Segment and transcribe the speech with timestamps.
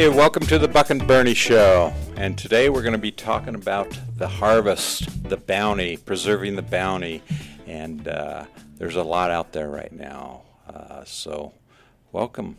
[0.00, 1.92] Hey, welcome to the Buck and Bernie Show.
[2.16, 3.86] And today we're going to be talking about
[4.16, 7.22] the harvest, the bounty, preserving the bounty.
[7.66, 8.46] And uh,
[8.78, 10.40] there's a lot out there right now.
[10.66, 11.52] Uh, so,
[12.12, 12.56] welcome.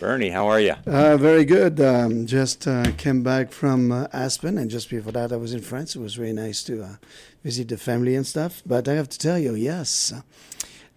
[0.00, 0.74] Bernie, how are you?
[0.84, 1.80] Uh, very good.
[1.80, 5.60] Um, just uh, came back from uh, Aspen, and just before that, I was in
[5.60, 5.94] France.
[5.94, 6.96] It was really nice to uh,
[7.44, 8.62] visit the family and stuff.
[8.66, 10.12] But I have to tell you, yes,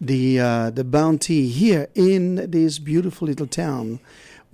[0.02, 0.38] the
[0.74, 4.00] the bounty here in this beautiful little town,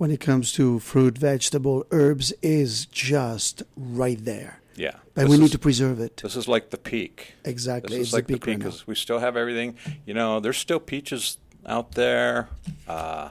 [0.00, 4.58] when it comes to fruit, vegetable, herbs, is just right there.
[4.74, 4.92] Yeah.
[5.12, 6.16] This we need to preserve it.
[6.22, 7.34] This is like the peak.
[7.44, 9.76] Exactly, This it's is the like the peak peak right we still have everything.
[10.06, 11.36] You know, there's still peaches
[11.66, 12.48] out there,
[12.88, 13.28] uh,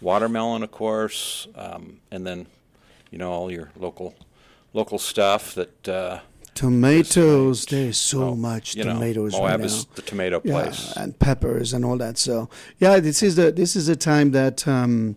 [0.00, 2.48] watermelon, of course, um, and then,
[3.12, 4.16] you know, all your local
[4.72, 5.88] local stuff that.
[5.88, 6.18] Uh,
[6.54, 10.92] Tomatoes, there's so well, much you know, tomatoes Moab right is the tomato yeah, place.
[10.96, 12.18] and peppers and all that.
[12.18, 15.14] So yeah, this is the this is the time that um,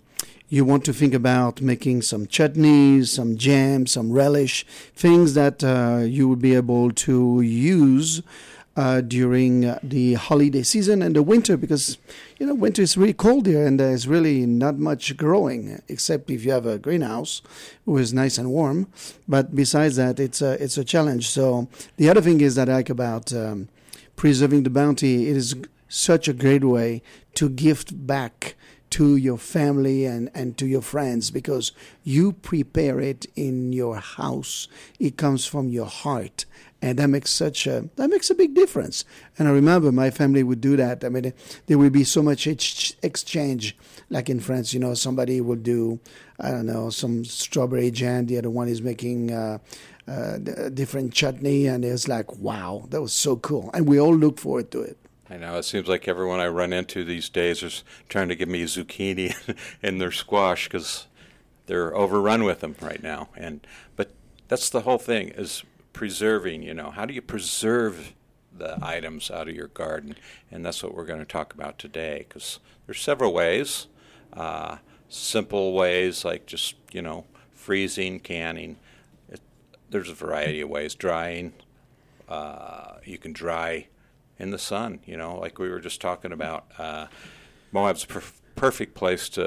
[0.52, 6.04] you want to think about making some chutneys, some jam, some relish, things that uh,
[6.04, 8.22] you would be able to use.
[8.74, 11.98] Uh, during the holiday season and the winter, because
[12.40, 16.46] you know winter is really cold here and there's really not much growing, except if
[16.46, 17.42] you have a greenhouse,
[17.84, 18.88] which is nice and warm.
[19.28, 21.28] But besides that, it's a it's a challenge.
[21.28, 23.68] So the other thing is that I like about um,
[24.16, 25.54] preserving the bounty, it is
[25.90, 27.02] such a great way
[27.34, 28.56] to gift back
[28.92, 31.72] to your family and, and to your friends because
[32.04, 34.68] you prepare it in your house.
[35.00, 36.46] It comes from your heart.
[36.84, 39.06] And that makes such a that makes a big difference.
[39.38, 41.04] And I remember my family would do that.
[41.04, 41.32] I mean,
[41.68, 43.78] there would be so much ex- exchange,
[44.10, 44.74] like in France.
[44.74, 46.00] You know, somebody would do,
[46.40, 48.26] I don't know, some strawberry jam.
[48.26, 49.60] The other one is making uh,
[50.08, 50.40] uh,
[50.74, 53.70] different chutney, and it's like, wow, that was so cool.
[53.76, 54.98] And we all look forward to it.
[55.32, 58.50] I know it seems like everyone I run into these days is trying to give
[58.50, 59.34] me zucchini
[59.82, 61.08] in their squash because
[61.68, 63.30] they're overrun with them right now.
[63.38, 63.66] And
[63.96, 64.12] but
[64.50, 66.64] that's the whole thing is preserving.
[66.64, 68.12] You know, how do you preserve
[68.58, 70.18] the items out of your garden?
[70.52, 73.88] And that's what we're going to talk about today because there's several ways.
[74.34, 74.78] Uh,
[75.08, 78.76] simple ways like just you know freezing, canning.
[79.30, 79.40] It,
[79.90, 80.94] there's a variety of ways.
[80.94, 81.54] Drying.
[82.28, 83.88] Uh, you can dry
[84.42, 85.00] in the sun.
[85.06, 86.64] You know, like we were just talking about.
[86.78, 87.06] Uh,
[87.72, 89.46] Moab's a perf- perfect place to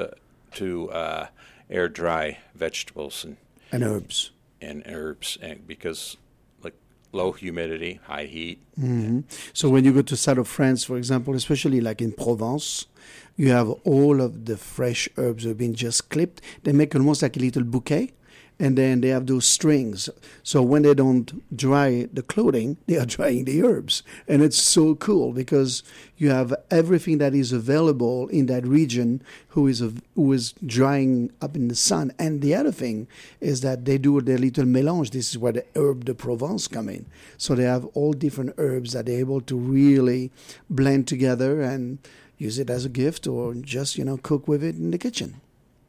[0.59, 1.27] to uh,
[1.69, 3.37] air dry vegetables and,
[3.71, 4.31] And herbs.
[4.61, 6.17] and herbs, and because
[6.63, 6.75] like
[7.11, 8.57] low humidity, high heat.
[8.79, 9.19] hmm
[9.53, 12.87] So when you go to south of France, for example, especially like in Provence,
[13.35, 16.39] you have all of the fresh herbs that have been just clipped.
[16.63, 18.11] They make almost like a little bouquet,
[18.59, 20.09] and then they have those strings.
[20.43, 24.95] So when they don't dry the clothing, they are drying the herbs, and it's so
[24.95, 25.83] cool because
[26.17, 29.83] you have everything that is available in that region who is
[30.15, 32.13] who is drying up in the sun.
[32.17, 33.07] And the other thing
[33.41, 35.11] is that they do their little mélange.
[35.11, 37.05] This is where the herb de Provence come in.
[37.37, 40.31] So they have all different herbs that they're able to really
[40.69, 41.99] blend together and
[42.37, 45.41] use it as a gift or just you know cook with it in the kitchen.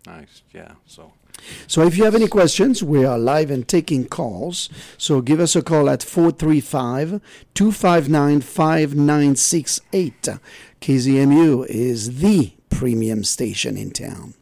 [0.06, 0.72] Nice, yeah.
[0.87, 1.12] So
[1.67, 4.69] So if you have any questions, we are live and taking calls.
[4.99, 7.21] So give us a call at 435
[7.55, 10.29] 259 5968.
[10.81, 14.35] KZMU is the premium station in town.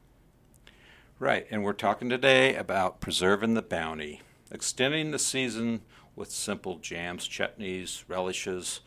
[1.19, 5.83] right, and we're talking today about preserving the bounty, extending the season
[6.17, 8.81] with simple jams, chutneys, relishes,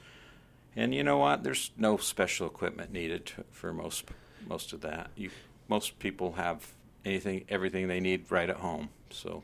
[0.75, 1.43] and you know what?
[1.43, 4.05] There's no special equipment needed for most
[4.47, 5.09] most of that.
[5.15, 5.31] You
[5.67, 6.73] most people have
[7.05, 8.89] anything, everything they need right at home.
[9.09, 9.43] So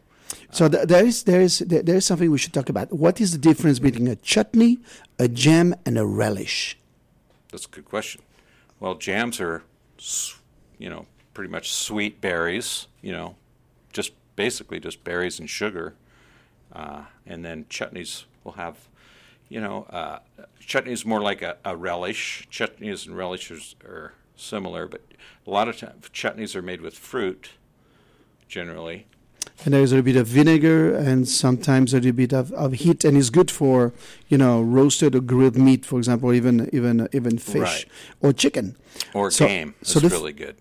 [0.51, 2.91] So th- there is there is there there is something we should talk about.
[2.91, 4.79] What is the difference between a chutney,
[5.19, 6.77] a jam, and a relish?
[7.51, 8.21] That's a good question.
[8.79, 9.63] Well, jams are,
[10.77, 12.87] you know, pretty much sweet berries.
[13.01, 13.35] You know,
[13.91, 15.95] just basically just berries and sugar,
[16.73, 18.75] uh, and then chutneys will have,
[19.49, 20.19] you know, uh,
[20.59, 22.47] chutney is more like a, a relish.
[22.51, 25.01] Chutneys and relishes are similar, but
[25.45, 27.51] a lot of times chutneys are made with fruit,
[28.47, 29.05] generally.
[29.65, 33.03] And there's a little bit of vinegar and sometimes a little bit of, of heat,
[33.05, 33.93] and it's good for
[34.27, 37.85] you know roasted or grilled meat, for example, even even even fish Right.
[38.21, 38.75] or chicken.
[39.13, 40.55] Or So- game so the f- really good.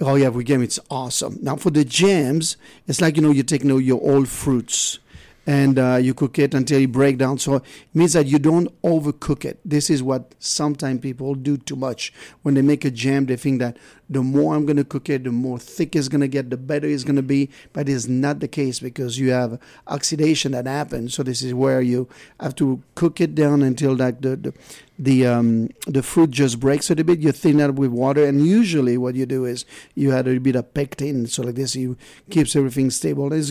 [0.00, 1.38] Oh yeah, we game it's awesome.
[1.42, 2.56] Now for the jams,
[2.88, 4.98] it's like you know you take you know, your old fruits
[5.46, 7.38] and uh, you cook it until it break down.
[7.38, 7.62] So it
[7.92, 9.58] means that you don't overcook it.
[9.64, 12.12] This is what sometimes people do too much
[12.42, 13.26] when they make a jam.
[13.26, 13.76] They think that
[14.08, 16.56] the more I'm going to cook it, the more thick it's going to get, the
[16.56, 17.50] better it's going to be.
[17.72, 21.14] But it's not the case because you have oxidation that happens.
[21.14, 22.08] So this is where you
[22.40, 24.54] have to cook it down until like the the
[24.96, 27.18] the, um, the fruit just breaks a little bit.
[27.18, 29.64] You thin it with water, and usually what you do is
[29.96, 31.26] you add a bit of pectin.
[31.26, 31.96] So like this, you
[32.30, 33.32] keeps everything stable.
[33.32, 33.50] It's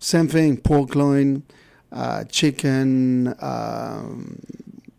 [0.00, 1.42] same thing, pork loin,
[1.92, 4.38] uh, chicken, um,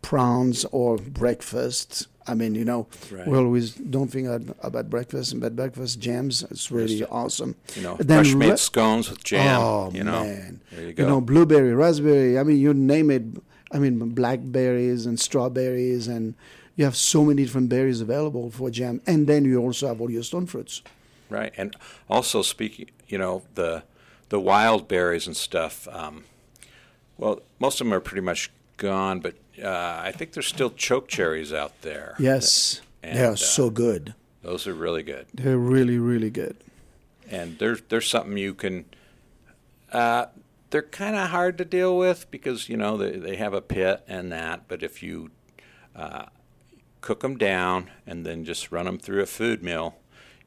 [0.02, 2.06] prawns, or breakfast.
[2.26, 3.26] I mean, you know, Right.
[3.26, 4.28] we always don't think
[4.62, 7.08] about breakfast, but breakfast jams, it's really Yes.
[7.10, 7.56] awesome.
[7.76, 9.60] You know, Then fresh made scones with jam.
[9.60, 10.60] Oh, you know, man.
[10.72, 11.02] there you go.
[11.02, 13.24] You know, blueberry, raspberry, I mean, you name it.
[13.72, 16.34] I mean, blackberries and strawberries, and
[16.76, 19.00] you have so many different berries available for jam.
[19.06, 20.82] And then you also have all your stone fruits.
[21.28, 21.76] Right, and
[22.08, 23.84] also speaking, you know, the
[24.30, 25.86] the wild berries and stuff.
[25.92, 26.24] Um,
[27.18, 31.06] well, most of them are pretty much gone, but uh, I think there's still choke
[31.08, 32.14] cherries out there.
[32.18, 34.14] Yes, And, they are uh, so good.
[34.42, 36.56] those are really good, They're really, really good.
[37.30, 38.86] and there's there's something you can.
[39.92, 40.26] Uh,
[40.70, 44.02] they're kind of hard to deal with because you know they they have a pit
[44.08, 45.30] and that, but if you
[45.96, 46.26] uh,
[47.00, 49.96] cook them down and then just run them through a food mill,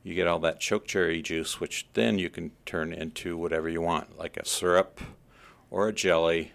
[0.03, 3.81] you get all that choke cherry juice, which then you can turn into whatever you
[3.81, 4.99] want, like a syrup
[5.71, 6.51] or a jelly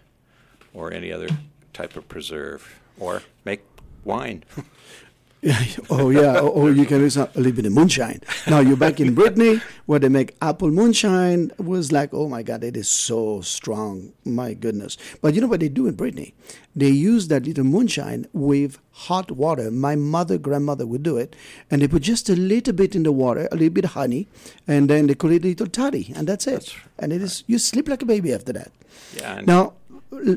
[0.73, 1.29] or any other
[1.73, 3.63] type of preserve, or make
[4.03, 4.43] wine.
[5.89, 8.21] oh yeah, or, or you can use a little bit of moonshine.
[8.47, 11.51] Now you're back in Brittany where they make apple moonshine.
[11.57, 14.11] It was like, oh my god, it is so strong.
[14.25, 14.97] My goodness.
[15.21, 16.33] But you know what they do in Brittany?
[16.75, 19.71] They use that little moonshine with hot water.
[19.71, 21.37] My mother, grandmother would do it,
[21.71, 24.27] and they put just a little bit in the water, a little bit of honey,
[24.67, 26.51] and then they call it a little toddy, and that's it.
[26.51, 28.71] That's and it is you sleep like a baby after that.
[29.15, 29.73] yeah, Now,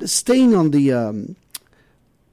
[0.04, 1.36] staying on the um,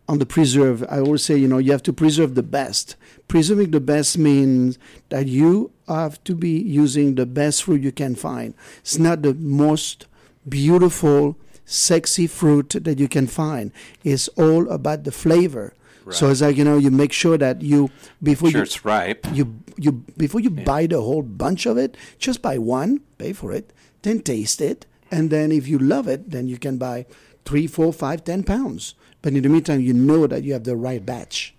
[0.10, 2.96] on the preserve, I always say, you know, you have to preserve the best.
[3.28, 4.80] Preserving the best means
[5.10, 8.56] that you have to be using the best fruit you can find.
[8.80, 10.08] It's not the most
[10.48, 13.72] beautiful, sexy fruit that you can find.
[14.04, 15.76] It's all about the flavor.
[16.06, 16.16] Right.
[16.16, 17.92] So it's like you know, you make sure that you
[18.24, 19.28] before sure you it's ripe.
[19.32, 23.52] you you before you buy the whole bunch of it, just buy one, pay for
[23.52, 23.72] it,
[24.02, 27.06] then taste it, and then if you love it, then you can buy
[27.46, 28.96] three, four, five, ten pounds.
[29.21, 31.54] But in the meantime, you know that you have the right batch.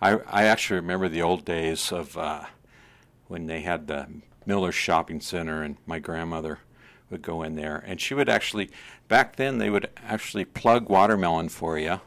[0.00, 2.44] I I actually remember the old days of uh,
[3.28, 4.08] when they had the
[4.44, 6.60] Miller Shopping Center, and my grandmother
[7.10, 8.70] would go in there, and she would actually
[9.08, 12.00] back then they would actually plug watermelon for you,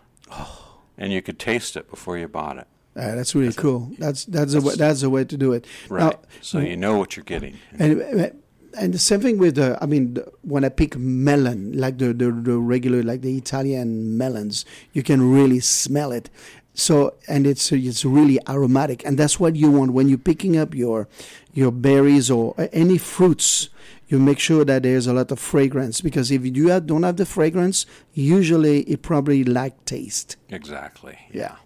[0.97, 2.67] and you could taste it before you bought it.
[2.95, 3.91] Uh, that's really cool.
[3.97, 5.65] That's that's the way, that's the way to do it.
[5.87, 6.11] Right.
[6.11, 7.57] Now, so you know what you're getting.
[7.77, 8.33] And
[8.77, 12.13] and the same thing with the, I mean, the, when I pick melon, like the,
[12.13, 16.29] the the regular, like the Italian melons, you can really smell it.
[16.73, 20.73] So and it's it's really aromatic, and that's what you want when you're picking up
[20.73, 21.07] your
[21.53, 23.69] your berries or any fruits.
[24.07, 27.17] You make sure that there's a lot of fragrance because if you have, don't have
[27.17, 30.35] the fragrance, usually it probably lack taste.
[30.49, 31.19] Exactly.
[31.31, 31.57] Yeah.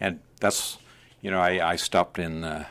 [0.00, 0.78] And that's,
[1.20, 2.64] you know, I, I stopped in uh,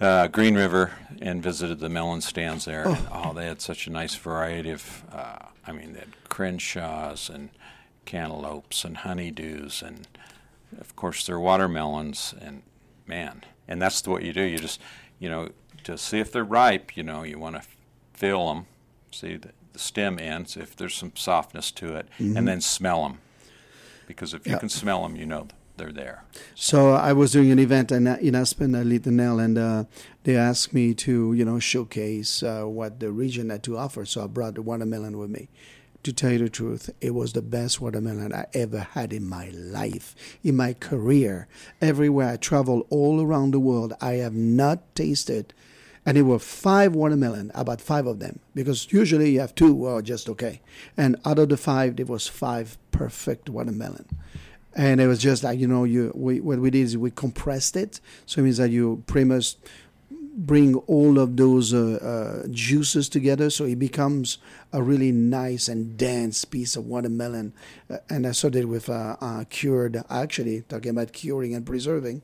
[0.00, 2.88] uh, Green River and visited the melon stands there.
[2.88, 7.28] And, oh, they had such a nice variety of, uh, I mean, they had Crenshaws
[7.28, 7.50] and
[8.04, 10.08] cantaloupes and honeydews and,
[10.80, 12.34] of course, their watermelons.
[12.40, 12.62] And,
[13.06, 14.42] man, and that's what you do.
[14.42, 14.80] You just,
[15.18, 15.50] you know,
[15.84, 17.62] to see if they're ripe, you know, you want to
[18.14, 18.66] feel them,
[19.10, 23.18] see the, the stem ends, if there's some softness to it, and then smell them.
[24.06, 24.58] Because if you Yeah.
[24.58, 25.48] can smell them, you know
[25.80, 26.24] they're there.
[26.54, 29.84] So I was doing an event in, in Aspen, uh, Little and uh,
[30.24, 34.04] they asked me to, you know, showcase uh, what the region had to offer.
[34.04, 35.48] So I brought the watermelon with me.
[36.04, 39.50] To tell you the truth, it was the best watermelon I ever had in my
[39.50, 41.46] life, in my career.
[41.82, 45.52] Everywhere I travel all around the world, I have not tasted.
[46.06, 50.00] And there were five watermelon, about five of them, because usually you have two or
[50.00, 50.62] just okay.
[50.96, 54.06] And out of the five, there was five perfect watermelon
[54.74, 57.76] and it was just like you know you we, what we did is we compressed
[57.76, 58.00] it.
[58.26, 59.56] So it means that you pretty much
[60.40, 61.98] bring all of those uh,
[62.44, 63.50] uh, juices together.
[63.50, 64.38] So it becomes
[64.72, 67.52] a really nice and dense piece of watermelon.
[67.90, 72.22] Uh, and i started with uh, uh, cured actually talking about curing and preserving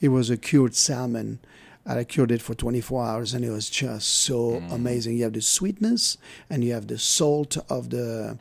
[0.00, 1.40] it was a cured salmon.
[1.84, 5.16] And I cured it for 24 hours, and it was just so amazing.
[5.16, 6.18] You have the sweetness,
[6.50, 8.36] and you have the salt of the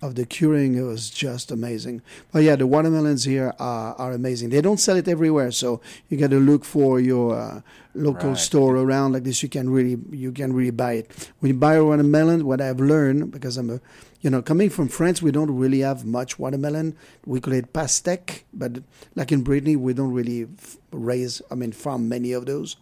[0.00, 0.74] of the curing.
[0.76, 2.02] It was just amazing.
[2.32, 4.50] But yeah, the watermelons here are, are amazing.
[4.50, 7.60] They don't sell it everywhere, so you got to look for your uh,
[7.94, 8.38] local Right.
[8.38, 9.42] store around like this.
[9.42, 11.30] You can really you can really buy it.
[11.40, 13.80] When you buy a watermelon, what I've learned because I'm a
[14.20, 16.96] you know coming from France, we don't really have much watermelon.
[17.26, 18.82] We call it pastèque, but
[19.14, 20.46] like in Brittany, we don't really
[20.92, 21.42] raise.
[21.50, 22.76] I mean, farm many of those.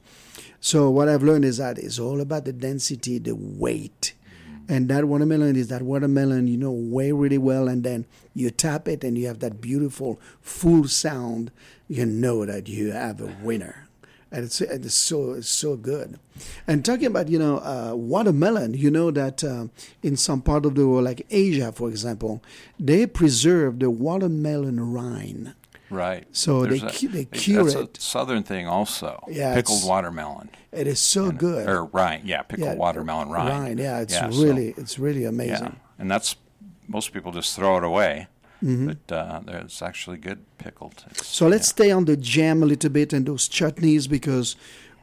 [0.61, 4.15] So what I've learned is that it's all about the density, the weight.
[4.69, 8.05] And that watermelon is that watermelon you know weigh really well, and then
[8.35, 11.51] you tap it, and you have that beautiful full sound.
[11.89, 13.89] You know that you have a winner,
[14.33, 16.19] and it's it's so it's so good.
[16.67, 19.67] And talking about you know uh, watermelon, you know that uh,
[20.03, 22.43] in some part of the world, like Asia, for example,
[22.79, 25.55] they preserve the watermelon rind.
[25.91, 26.27] Right.
[26.33, 27.99] So they There's cu- they cure that's it.
[27.99, 29.23] a southern thing also.
[29.29, 30.51] Yeah, Pickled watermelon.
[30.73, 31.69] It is so good.
[31.69, 32.25] Or rind.
[32.29, 33.79] Yeah, pickled Yeah, watermelon rind.
[33.79, 35.67] yeah, it's Yeah, so- really it's really amazing.
[35.75, 36.37] Yeah, and that's
[36.89, 38.27] most people just throw it away,
[38.65, 38.87] Mm-hmm.
[38.89, 41.05] but uh, it's actually good pickled.
[41.11, 44.57] It's, So let's stay on the jam a little bit and those chutneys because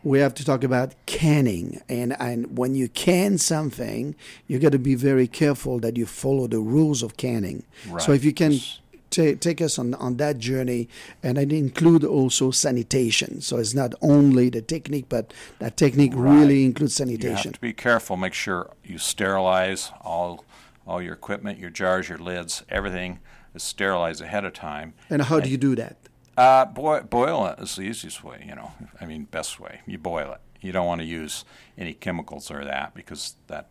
[0.04, 1.80] we have to talk about canning.
[1.88, 4.16] And, and when you can something,
[4.48, 7.64] you got to be very careful that you follow the rules of canning.
[7.88, 8.02] Right.
[8.02, 8.80] So if you can Yes.
[9.16, 10.90] Ta- take us on, on that journey,
[11.22, 13.42] and it include also sanitation.
[13.42, 17.30] So it's not only the technique, but that technique really includes sanitation.
[17.30, 18.18] you have to be careful.
[18.18, 20.46] Make sure you sterilize all
[20.86, 23.20] all your equipment, your jars, your lids, everything
[23.54, 24.94] is sterilized ahead of time.
[25.10, 25.96] And how do you do that?
[26.36, 28.72] Uh, boil, boil it is the easiest way, you know.
[29.00, 29.82] I mean, best way.
[29.86, 30.42] You boil it.
[30.62, 31.46] You don't want to use
[31.78, 33.70] any chemicals or that because that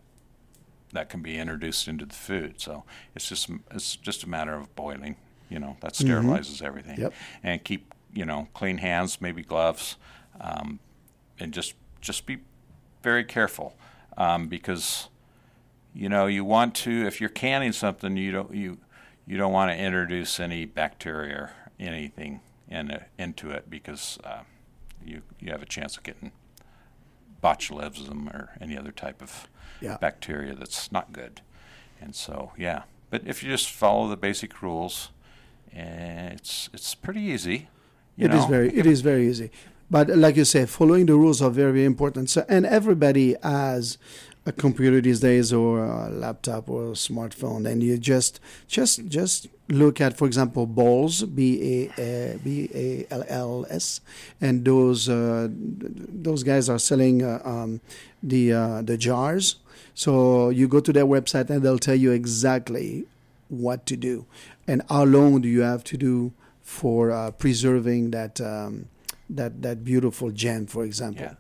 [0.93, 2.61] that can be introduced into the food.
[2.61, 2.85] So
[3.15, 5.17] it's just it's just a matter of boiling.
[5.53, 6.99] You know, that sterilizes everything.
[6.99, 7.13] Yep.
[7.43, 9.97] And keep you know clean hands, maybe gloves,
[10.41, 10.79] um,
[11.39, 12.39] and just just be
[13.03, 13.77] very careful
[14.17, 15.09] um, because
[15.95, 18.79] you know you want to if you're canning something you don't you
[19.27, 24.41] you don't want to introduce any bacteria or anything in it, into it because uh,
[25.05, 26.33] you you have a chance of getting
[27.43, 29.49] botulism or any other type of
[29.81, 29.97] Yeah.
[29.99, 31.41] bacteria that's not good.
[32.01, 35.11] And so yeah, but if you just follow the basic rules,
[35.73, 37.69] it's it's pretty easy.
[38.19, 38.49] It is know.
[38.49, 39.51] very it is very easy.
[39.91, 42.31] But like you say, following the rules are very, very important.
[42.31, 43.99] So and everybody has
[44.45, 49.47] a computer these days or a laptop or a smartphone and you just just just
[49.69, 54.01] look at for example balls B A B A L L S
[54.41, 57.81] and those uh, those guys are selling uh, um,
[58.23, 59.57] the uh, the jars
[59.95, 63.05] so you go to their website and they'll tell you exactly
[63.53, 64.25] what to do
[64.67, 66.33] and how long do you have to do
[66.63, 68.89] for uh, preserving that um,
[69.29, 71.23] that that beautiful gem, for example.
[71.25, 71.35] Yeah,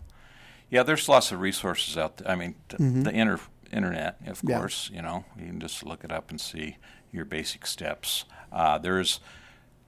[0.70, 0.82] yeah.
[0.84, 2.30] There's lots of resources out there.
[2.30, 3.40] I mean, t- the inter-
[3.72, 4.50] internet, of Mm-hmm.
[4.50, 4.58] Yeah.
[4.58, 4.90] course.
[4.92, 6.76] You know, you can just look it up and see
[7.12, 8.24] your basic steps.
[8.52, 9.20] Uh, there's,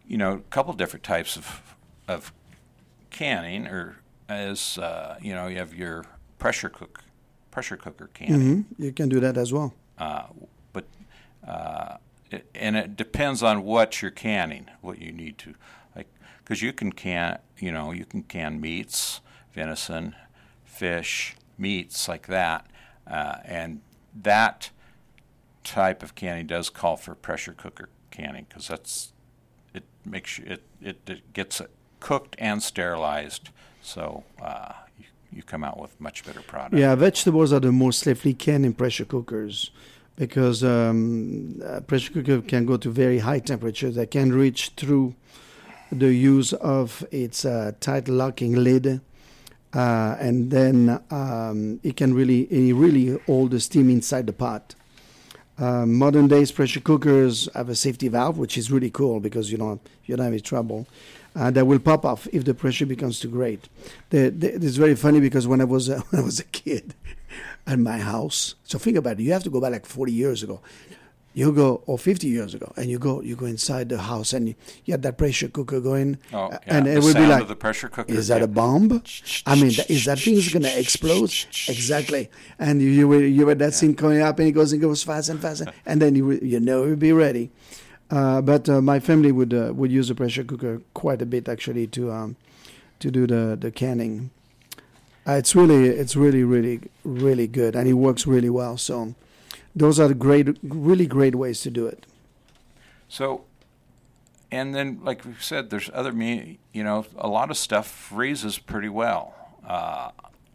[0.06, 1.46] you know, a couple different types of
[2.08, 2.32] of
[3.10, 3.96] canning, or
[4.28, 6.04] as uh, you know, you have your
[6.38, 7.00] pressure cook
[7.50, 8.64] pressure cooker canning.
[8.64, 9.72] hmm You can do that as well.
[9.98, 10.24] Uh,
[10.72, 10.84] but
[11.46, 11.96] uh,
[12.54, 15.54] and it depends on what you're canning, what you need to,
[15.94, 19.20] like, because you can can, you know, you can can meats,
[19.52, 20.14] venison,
[20.64, 22.66] fish, meats like that,
[23.06, 23.80] uh, and
[24.14, 24.70] that
[25.62, 29.12] type of canning does call for pressure cooker canning because that's
[29.72, 33.48] it makes it, it it gets it cooked and sterilized,
[33.82, 36.74] so uh, you, you come out with much better product.
[36.74, 39.70] Yeah, vegetables are the most safely canned in pressure cookers
[40.16, 45.14] because um, pressure cooker can go to very high temperatures that can reach through
[45.90, 49.00] the use of its uh, tight locking lid.
[49.72, 54.74] Uh, and then um, it can really, it really hold the steam inside the pot.
[55.56, 59.58] Uh, modern days pressure cookers have a safety valve, which is really cool because you
[59.58, 60.86] don't you don't have any trouble.
[61.36, 63.68] Uh, that will pop off if the pressure becomes too great.
[64.10, 66.94] The, the, it's very funny because when I was uh, when I was a kid
[67.66, 69.24] at my house, so think about it.
[69.24, 70.60] You have to go back like forty years ago.
[71.36, 74.46] You go or fifty years ago, and you go you go inside the house and
[74.50, 77.26] you, you have that pressure cooker going, Oh, uh, yeah, and the it would be
[77.26, 78.12] like, the pressure cooker.
[78.14, 78.44] is that yeah.
[78.44, 79.02] a bomb?
[79.44, 81.34] I mean, is that thing's gonna explode?
[81.68, 82.30] Exactly.
[82.60, 85.02] And you you were, you were that scene coming up, and it goes and goes
[85.02, 87.50] fast and fast, and then you you know you'll be ready.
[88.10, 91.48] Uh, but uh, my family would uh, would use a pressure cooker quite a bit
[91.48, 92.36] actually to um,
[93.00, 94.30] to do the the canning.
[95.26, 98.76] Uh, it's really it's really really really good, and it works really well.
[98.76, 99.14] So
[99.74, 102.06] those are the great really great ways to do it.
[103.08, 103.44] So,
[104.50, 106.58] and then, like we said, there's other meat.
[106.72, 109.34] You know, a lot of stuff freezes pretty well.
[109.66, 110.10] Uh,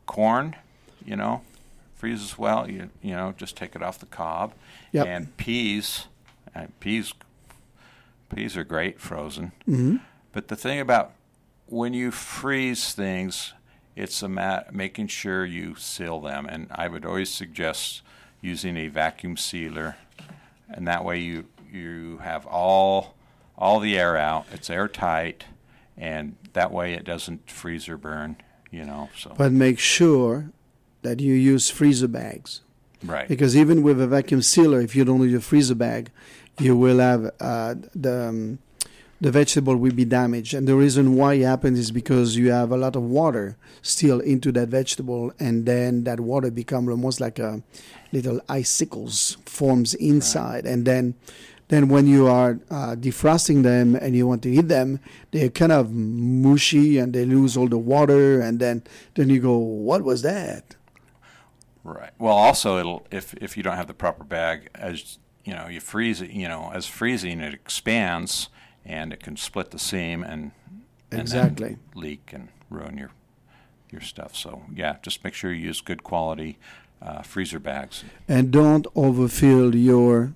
[0.06, 0.56] corn,
[1.03, 1.41] you know,
[1.96, 2.70] freezes well.
[2.70, 4.53] You you know, just take it off the cob.
[4.91, 5.08] Yep.
[5.08, 6.08] And peas,
[6.56, 7.13] Uh, peas,
[8.30, 9.52] peas are great frozen.
[9.66, 9.98] hmm
[10.32, 11.12] But the thing about
[11.68, 13.54] when you freeze things,
[13.96, 18.02] it's a ma- making sure you seal them, and I would always suggest
[18.42, 19.98] using a vacuum sealer,
[20.70, 23.16] and that way you you have all
[23.58, 24.46] all the air out.
[24.54, 25.46] It's airtight,
[25.98, 28.38] and that way it doesn't freeze or burn.
[28.72, 30.52] You know, so But make sure
[31.02, 32.62] that you use freezer bags
[33.04, 36.12] right, because even with a vacuum sealer, if you don't use a freezer bag,
[36.60, 38.60] you will have uh, the um,
[39.22, 40.54] the vegetable will be damaged.
[40.54, 44.20] And the reason why it happens is because you have a lot of water still
[44.22, 47.62] into that vegetable, and then that water becomes almost like a
[48.12, 51.16] little icicles forms inside, and then.
[51.68, 55.00] Then, when you are uh, defrosting them and you want to eat them,
[55.30, 58.42] they're kind of mushy and they lose all the water.
[58.42, 58.82] And then,
[59.13, 60.75] then you go, "What was that?"
[61.84, 62.12] right.
[62.18, 65.79] Well, also it'll if if you don't have the proper bag, as you know, you
[65.79, 66.29] freeze it.
[66.41, 68.50] You know, as freezing, it expands
[68.86, 70.51] and it can split the seam and
[71.12, 71.77] and Exactly.
[71.96, 73.12] leak and ruin your
[73.91, 74.36] your stuff.
[74.36, 74.51] So
[74.82, 76.58] yeah, just make sure you use good quality
[77.01, 78.03] uh, freezer bags.
[78.27, 80.34] and don't overfill your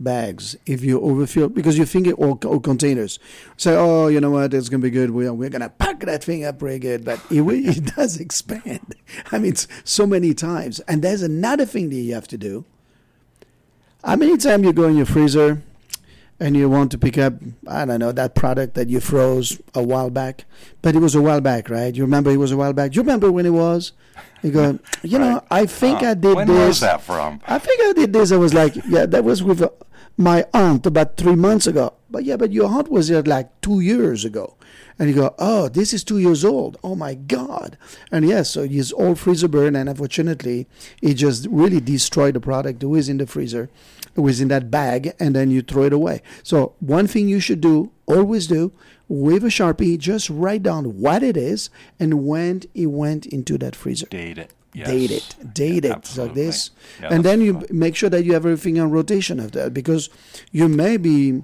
[0.00, 3.18] bags if you overfill because you think it all, containers
[3.56, 6.44] say oh you know what it's gonna be good we're, we're gonna pack that thing
[6.44, 8.94] up pretty good but it, it does expand
[9.32, 12.64] i mean it's so many times and there's another thing that you have to do
[14.04, 15.62] how many times you go in your freezer
[16.40, 17.34] and you want to pick up
[17.66, 20.44] i don't know that product that you froze a while back
[20.82, 22.96] but it was a while back right you remember it was a while back do
[22.96, 23.92] you remember when it was
[24.42, 27.40] you go you know i think Uh, i did when this was that from?
[27.46, 28.30] I think I did this.
[28.30, 29.70] I was like, yeah, that was with uh,
[30.16, 31.94] my aunt about three months ago.
[32.10, 34.54] But yeah, but your aunt was here like two years ago.
[34.98, 36.76] And you go, oh, this is two years old.
[36.82, 37.78] Oh my God.
[38.10, 39.76] And yes, so his all freezer burn.
[39.76, 40.66] and unfortunately,
[41.00, 43.68] it just really destroyed the product that was in the freezer,
[44.16, 46.22] it was in that bag, and then you throw it away.
[46.42, 48.72] So, one thing you should do, always do,
[49.06, 53.76] with a Sharpie, just write down what it is and when it went into that
[53.76, 54.52] freezer Date it.
[54.74, 54.86] Yes.
[54.88, 56.06] date it, date Yeah, it.
[56.06, 56.42] So absolutely.
[56.44, 59.72] this, Yeah, and then you make sure that you have everything on rotation of that
[59.72, 60.10] because
[60.52, 61.42] you may be,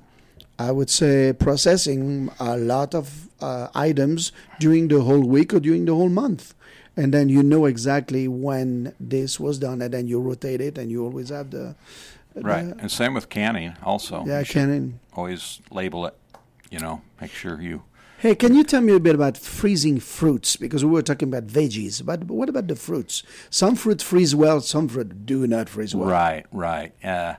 [0.58, 5.84] I would say, processing a lot of uh, items during the whole week or during
[5.84, 6.54] the whole month,
[6.96, 10.90] and then you know exactly when this was done, and then you rotate it, and
[10.90, 11.74] you always have the
[12.36, 13.76] Right, the- and same with canning.
[13.84, 16.16] Also, yeah, should always label it.
[16.70, 17.82] You know, make sure you.
[18.18, 20.56] Hey, can you tell me a bit about freezing fruits?
[20.56, 23.22] Because we were talking about veggies, but what about the fruits?
[23.50, 26.08] Some fruit freeze well, some fruit do not freeze well.
[26.08, 26.92] Right, right.
[27.04, 27.34] Uh,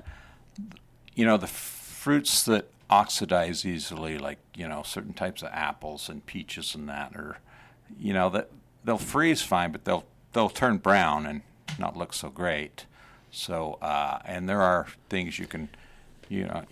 [1.15, 6.25] you know, the fruits that oxidize easily, like you know, certain types of apples and
[6.25, 7.37] peaches and that, or
[7.99, 8.49] you know, that
[8.83, 11.41] they'll freeze fine, but they'll they'll turn brown and
[11.79, 12.85] not look so great.
[13.31, 15.67] So, uh, and there are things you can,
[16.29, 16.63] you know,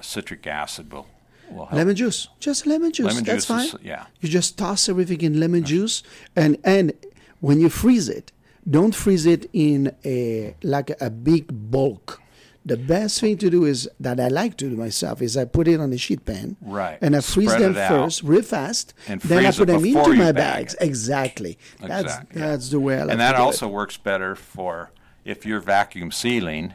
[0.00, 1.06] citric acid will
[1.50, 1.72] will help.
[1.72, 3.06] Lemon juice, just lemon juice.
[3.06, 3.80] Lemon That's juice fine.
[3.80, 4.06] is- yeah.
[4.20, 6.02] You just toss everything in lemon juice,
[6.36, 6.92] and and
[7.40, 8.30] when you freeze it,
[8.70, 12.20] don't freeze it in a like a big bulk.
[12.64, 15.66] The best thing to do is that I like to do myself is I put
[15.66, 16.96] it on a sheet pan, Right.
[17.00, 18.94] and I freeze Spread them first, real fast.
[19.08, 20.74] And then I put them into my bag bags.
[20.74, 20.82] it.
[20.86, 21.58] Exactly.
[21.80, 22.22] That's yeah.
[22.32, 23.72] that's the way I like and that also it.
[23.72, 24.90] works better for
[25.24, 26.74] if you're vacuum sealing.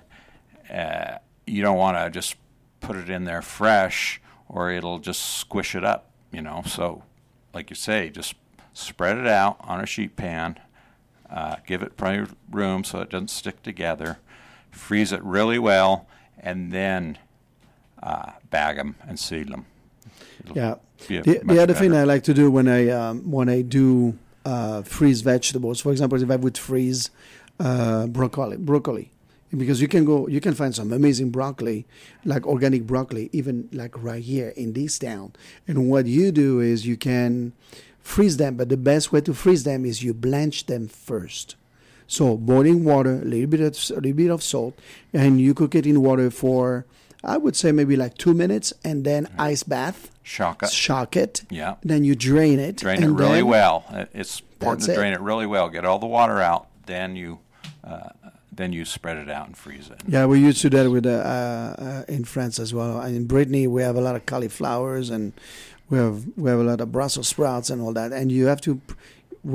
[0.70, 2.36] Uh, you don't want to just
[2.82, 4.20] put it in there fresh,
[4.50, 6.12] or it'll just squish it up.
[6.34, 7.04] You know, so
[7.54, 8.36] like you say, just
[8.74, 10.60] spread it out on a sheet pan.
[11.30, 14.18] Uh, give it plenty of room so it doesn't stick together.
[14.78, 16.08] Freeze it really well,
[16.40, 17.18] and then
[18.02, 19.66] uh, bag them and seal them.
[20.54, 20.76] Yeah.
[21.08, 21.94] be a The, the other thing.
[21.94, 26.22] I like to do when I um, when I do uh, freeze vegetables, for example,
[26.22, 27.10] if I would freeze
[27.60, 29.12] uh, broccoli, broccoli,
[29.56, 31.86] because you can go, you can find some amazing broccoli,
[32.24, 35.34] like organic broccoli, even like right here in this town.
[35.68, 37.54] And what you do is you can
[38.00, 41.56] freeze them, but the best way to freeze them is you blanch them first.
[42.08, 44.80] So boiling water, a little bit of a little bit of salt,
[45.14, 46.86] and you cook it in water for,
[47.24, 50.72] I would say maybe like two minutes, and then ice bath shock it.
[50.72, 51.44] shock it.
[51.50, 51.76] Yeah.
[51.84, 52.78] Then you drain it.
[52.78, 54.08] Drain it really then- well.
[54.14, 55.18] It's important to drain it.
[55.18, 55.22] it.
[55.22, 55.70] really well.
[55.70, 56.68] Get all the water out.
[56.86, 57.40] Then you,
[57.84, 58.10] uh,
[58.52, 60.02] then you spread it out and freeze it.
[60.08, 63.02] Yeah, we used to do that with uh, uh, in France as well.
[63.02, 65.34] And in Brittany, we have a lot of cauliflowers and
[65.90, 68.14] we have we have a lot of Brussels sprouts and all that.
[68.14, 68.82] And you have to.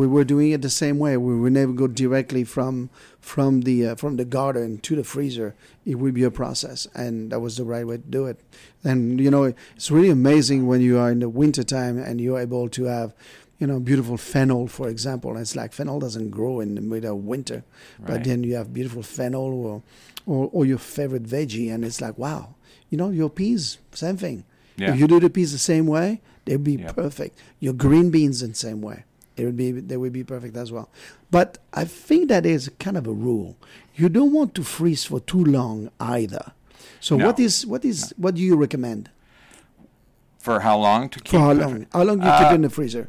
[0.01, 1.17] We were doing it the same way.
[1.17, 2.89] We would never go directly from
[3.21, 5.55] from the uh, from the garden to the freezer.
[5.85, 8.39] It would be a process, and that was the right way to do it.
[8.83, 9.45] And you know,
[9.77, 13.13] it's really amazing when you are in the winter time and you're able to have
[13.59, 15.37] you know, beautiful fennel, for example.
[15.37, 17.63] It's like fennel doesn't grow in the middle of winter,
[18.01, 19.83] but then you have beautiful fennel or,
[20.27, 22.57] or, or your favorite veggie, and it's like, wow,
[22.91, 24.43] you know, your peas, same thing.
[24.77, 24.93] Yeah.
[24.95, 26.91] If you do the peas the same way, they'd be Yeah.
[26.91, 27.39] perfect.
[27.61, 29.05] Your green beans in the same way,
[29.37, 30.89] it would be they would be perfect as well.
[31.31, 33.57] But I think that is kind of a rule.
[33.95, 36.53] You don't want to freeze for too long either.
[37.01, 37.27] So No.
[37.27, 39.11] what is what is what do you recommend
[40.39, 41.87] For how long to keep for how long?
[41.93, 43.09] How long do you keep Uh, it in the freezer?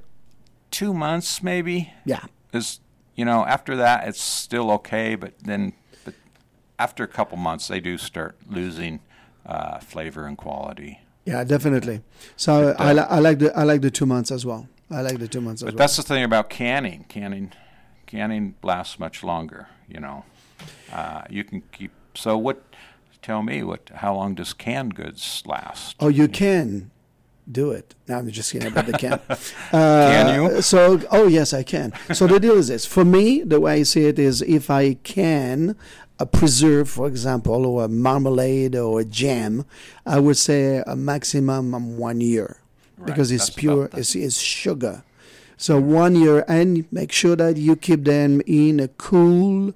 [0.72, 1.92] Two months, maybe.
[2.06, 2.26] Yeah.
[2.54, 2.80] Is
[3.16, 5.74] you know after that it's still okay, but then
[6.06, 6.14] but
[6.80, 9.00] after a couple months they do start losing
[9.46, 11.00] uh, flavor and quality.
[11.26, 12.02] Yeah, definitely.
[12.36, 14.68] So But, I, uh, li- I like the I like the two months as well.
[14.92, 15.78] I like the two months But well.
[15.80, 17.06] that's the thing about canning.
[17.10, 17.52] Canning,
[18.06, 19.68] canning lasts much longer.
[19.88, 20.26] You know,
[20.92, 21.92] uh, you can keep.
[22.16, 22.64] So what?
[23.22, 23.90] Tell me what?
[23.96, 25.96] How long does canned goods last?
[26.00, 26.92] Oh, you can
[27.50, 27.96] do it.
[28.08, 29.14] No, I'm just kidding about the can.
[29.14, 29.36] Uh,
[29.72, 30.62] Can you?
[30.62, 31.94] So, oh yes, I can.
[32.14, 34.96] So the deal is this: for me, the way I see it is, if I
[34.96, 35.76] can
[36.20, 39.66] a preserve, for example, or a marmalade or a jam,
[40.06, 42.58] I would say a maximum of one year
[42.98, 45.04] Right, because it's that's pure, it's, it's sugar.
[45.58, 49.74] So one year, and make sure that you keep them in a cool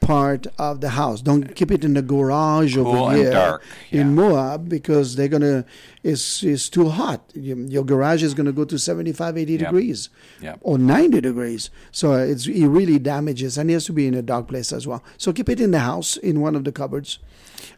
[0.00, 1.20] part of the house.
[1.22, 4.04] Don't keep it in the garage Cool over here dark, in yeah.
[4.14, 5.64] Moab because they're gonna
[6.02, 7.20] it's it's too hot.
[7.34, 9.60] You, your garage is gonna go to 75, 80 Yep.
[9.60, 10.08] degrees
[10.40, 10.58] Yep.
[10.62, 11.70] or 90 degrees.
[11.92, 14.86] So it's it really damages and it has to be in a dark place as
[14.86, 15.02] well.
[15.18, 17.18] So keep it in the house in one of the cupboards.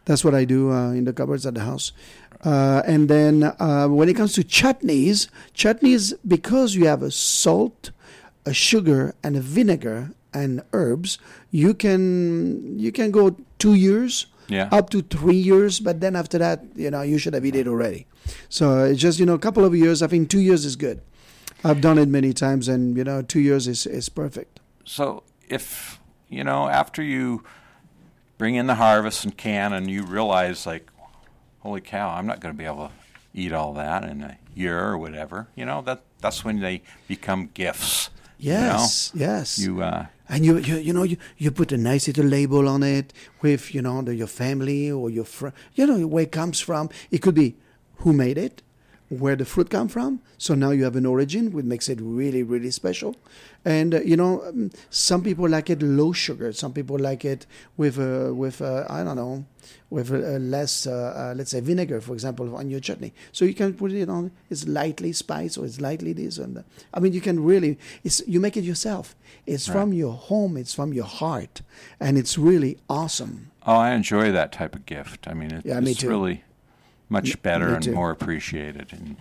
[0.05, 1.93] That's what I do uh, in the cupboards at the house.
[2.45, 7.91] Uh, and then uh, when it comes to chutneys, chutneys because you have a salt,
[8.45, 11.19] a sugar, and a vinegar and herbs,
[11.51, 14.69] you can you can go two years Yeah.
[14.73, 17.69] up to three years, but then after that, you know, you should have eaten it
[17.69, 18.07] already.
[18.49, 20.03] So it's just you know a couple of years.
[20.03, 21.01] I think two years is good.
[21.65, 24.61] I've done it many times, and you know, two years is is perfect.
[24.85, 27.43] So if you know after you
[28.39, 30.91] bring in the harvest and can, and you realize like,
[31.61, 32.93] holy cow, I'm not going to be able to
[33.35, 35.47] eat all that in a year or whatever.
[35.55, 38.11] You know that that's when they become gifts.
[38.39, 39.59] Yes, yes.
[39.59, 39.77] You know?
[39.77, 42.83] you uh, and you, you you know you, you put a nice little label on
[42.83, 46.61] it with you know the, your family or your friend you know where it comes
[46.61, 46.89] from.
[47.11, 47.57] It could be
[47.97, 48.63] who made it
[49.21, 50.21] where the fruit come from.
[50.39, 53.15] So now you have an origin which makes it really really special.
[53.65, 56.53] And uh, you know um, some people like it low sugar.
[56.53, 57.47] Some people like it
[57.77, 59.45] with uh, with uh, i don't know
[59.91, 60.17] with uh,
[60.57, 63.13] less uh, uh, let's say vinegar for example on your chutney.
[63.33, 64.31] So you can put it on.
[64.51, 66.65] It's lightly spiced or it's lightly this and that.
[66.95, 69.15] i mean you can really it's you make it yourself.
[69.47, 69.75] It's Right.
[69.77, 70.57] from your home.
[70.57, 71.63] It's from your heart.
[72.01, 73.51] And it's really awesome.
[73.67, 75.29] Oh, I enjoy that type of gift.
[75.29, 76.09] I mean, it, Yeah, me it's too.
[76.09, 76.43] really
[77.13, 78.93] much better and more appreciated.
[78.93, 79.17] And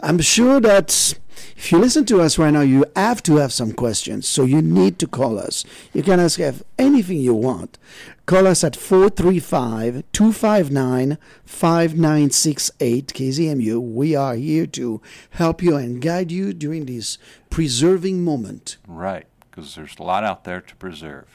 [0.00, 1.18] I'm sure that
[1.56, 4.26] if you listen to us right now, you have to have some questions.
[4.26, 5.64] So you need to call us.
[5.92, 7.78] You can ask us anything you want.
[8.24, 13.80] Call us at 435 259 5968 KZMU.
[13.80, 17.18] We are here to help you and guide you during this
[17.50, 18.78] preserving moment.
[18.88, 21.28] right, because there's a lot out there to preserve.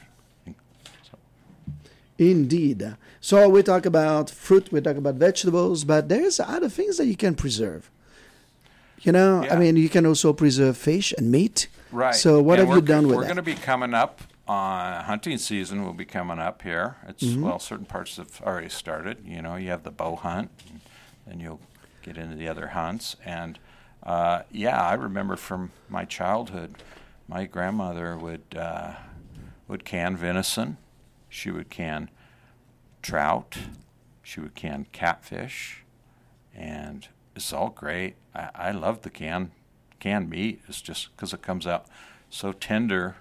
[2.29, 2.95] Indeed.
[3.19, 7.15] So we talk about fruit, we talk about vegetables, but there's other things that you
[7.15, 7.89] can preserve.
[9.01, 11.67] You know, I mean, you can also preserve fish and meat.
[11.91, 12.13] Right.
[12.13, 13.27] So what And have you done with We're that?
[13.27, 15.83] going to be coming up on hunting season.
[15.83, 16.97] Will be coming up here.
[17.07, 17.41] It's Mm-hmm.
[17.41, 19.17] well, certain parts have already started.
[19.25, 20.81] You know, you have the bow hunt, and
[21.25, 21.59] then you'll
[22.03, 23.15] get into the other hunts.
[23.25, 23.57] And
[24.03, 26.75] uh, yeah, I remember from my childhood,
[27.27, 28.91] my grandmother would uh,
[29.67, 30.77] would can venison.
[31.31, 32.09] She would can
[33.01, 33.57] trout.
[34.21, 35.83] She would can catfish,
[36.53, 38.15] and it's all great.
[38.35, 39.51] I, I love the can
[40.01, 40.61] canned meat.
[40.67, 41.85] It's just because it comes out
[42.29, 43.15] so tender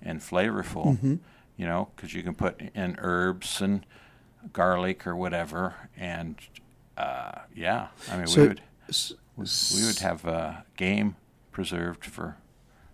[0.00, 0.96] and flavorful.
[0.96, 1.14] Mm-hmm.
[1.56, 3.84] You know, because you can put in herbs and
[4.52, 6.36] garlic or whatever, and
[6.96, 8.60] uh, yeah, I mean So- we would
[9.36, 11.16] we would have uh, game
[11.50, 12.36] preserved for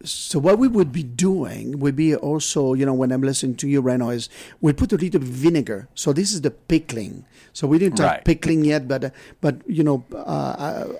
[0.03, 3.69] So what we would be doing would be also, you know, when I'm listening to
[3.69, 4.29] you right now, is
[4.61, 5.89] we put a little vinegar.
[5.95, 7.25] So this is the pickling.
[7.53, 8.25] So we didn't talk Right.
[8.25, 9.11] pickling yet, but uh,
[9.41, 10.93] but you know, uh, uh,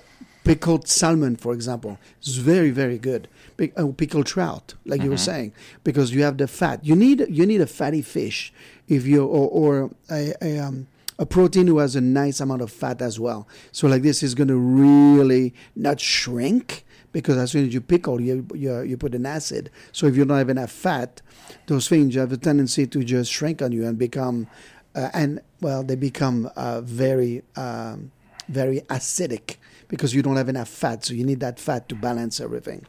[0.43, 3.27] pickled salmon, for example, is very very good.
[3.57, 6.85] Pick, uh, pickled trout, like you were saying, because you have the fat.
[6.85, 8.53] You need you need a fatty fish
[8.87, 10.87] if you or, or a, a um,
[11.17, 13.47] a protein who has a nice amount of fat as well.
[13.71, 18.21] So like this is going to really not shrink because as soon as you pickle,
[18.21, 19.69] you, you you put an acid.
[19.91, 21.21] So if you don't have enough fat,
[21.67, 24.47] those things have a tendency to just shrink on you and become,
[24.95, 28.11] uh, and well, they become uh, very um,
[28.49, 31.03] very acidic because you don't have enough fat.
[31.05, 32.85] So you need that fat to balance everything.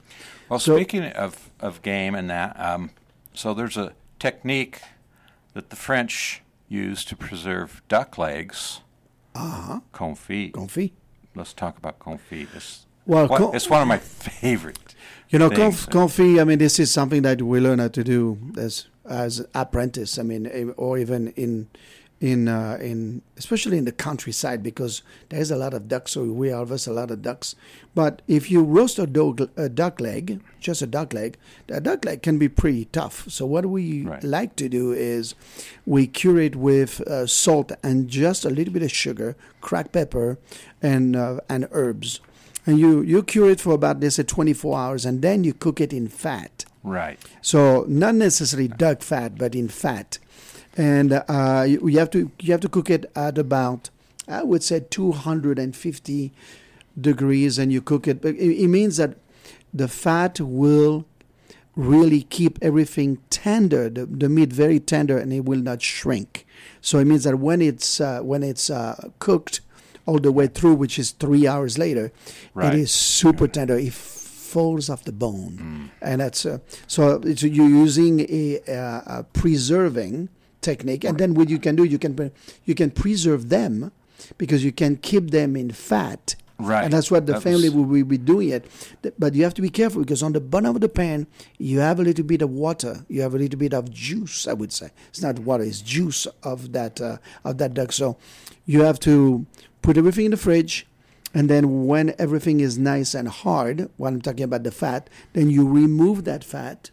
[0.48, 2.90] Well, So- speaking of, of game and that, um,
[3.34, 4.80] so there's a technique
[5.54, 8.80] that the French use to preserve duck legs
[9.34, 9.80] Uh-huh.
[9.92, 10.52] confit.
[10.52, 10.92] Confit.
[11.34, 12.48] Let's talk about confit.
[13.06, 14.78] Well, what- it's one of my favorite.
[15.30, 15.88] You know, things.
[16.38, 20.18] I mean, this is something that we learn how to do as as apprentice.
[20.18, 21.68] I mean, or even in
[22.20, 26.12] in uh, in especially in the countryside because there's a lot of ducks.
[26.12, 27.56] So we harvest a lot of ducks.
[27.94, 32.04] But if you roast a dog a duck leg, just a duck leg, the duck
[32.04, 33.24] leg can be pretty tough.
[33.30, 34.22] So what we Right.
[34.22, 35.34] like to do is
[35.86, 40.36] we cure it with uh, salt and just a little bit of sugar, cracked pepper,
[40.82, 42.20] and uh, and herbs
[42.66, 45.80] and you you cure it for about let's say 24 hours and then you cook
[45.80, 46.64] it in fat.
[46.84, 47.20] Right.
[47.40, 50.18] so not necessarily duck fat but in fat.
[50.74, 53.90] And uh, you, you have to you have to cook it at about
[54.28, 56.32] i would say 250
[57.00, 58.20] degrees and you cook it.
[58.20, 59.16] But it, it means that
[59.72, 61.06] the fat will
[61.74, 63.88] really keep everything tender.
[63.88, 66.46] The, the meat very tender and it will not shrink.
[66.80, 69.60] So it means that when it's uh, when it's uh, cooked
[70.06, 72.10] all the way through which is three hours later
[72.54, 72.74] Right.
[72.74, 73.76] it is super tender.
[73.78, 75.90] It falls off the bone.
[76.02, 80.28] And that's uh, so it's, you're using a, uh, a preserving
[80.60, 81.04] technique.
[81.04, 82.30] And then what you can do you can
[82.64, 83.92] you can preserve them
[84.38, 86.34] because you can keep them in fat.
[86.58, 86.84] Right.
[86.84, 88.66] and that's what the That family was- will be, be doing it.
[89.18, 91.26] But you have to be careful because on the bottom of the pan
[91.58, 93.04] you have a little bit of water.
[93.08, 94.90] You have a little bit of juice i would say.
[95.08, 97.90] It's not water it's juice of that uh, of that duck.
[97.92, 98.16] So
[98.66, 99.44] you have to
[99.82, 100.86] put everything in the fridge
[101.34, 105.50] and then when everything is nice and hard when i'm talking about the fat then
[105.50, 106.90] you remove that fat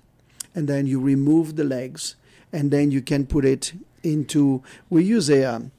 [0.55, 2.15] and then you remove the legs
[2.51, 3.73] and then you can put it
[4.03, 5.71] into we use a um,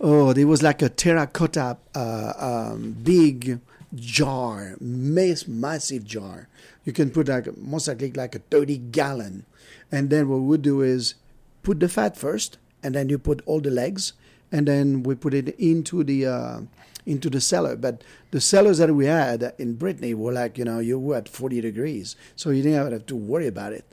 [0.00, 3.60] oh there was like a terracotta uh, um, big
[3.94, 6.48] jar mass, massive jar.
[6.84, 9.44] You can put like most likely like a 30 gallon.
[9.90, 11.14] And then what we would do is
[11.62, 14.12] put the fat first and then you put all the legs
[14.50, 16.60] and then we put it into the uh,
[17.06, 17.76] into the cellar.
[17.76, 21.28] But the cellars that we had in brittany were like you know you were at
[21.28, 23.84] 40 degrees so you didn't have to worry about it.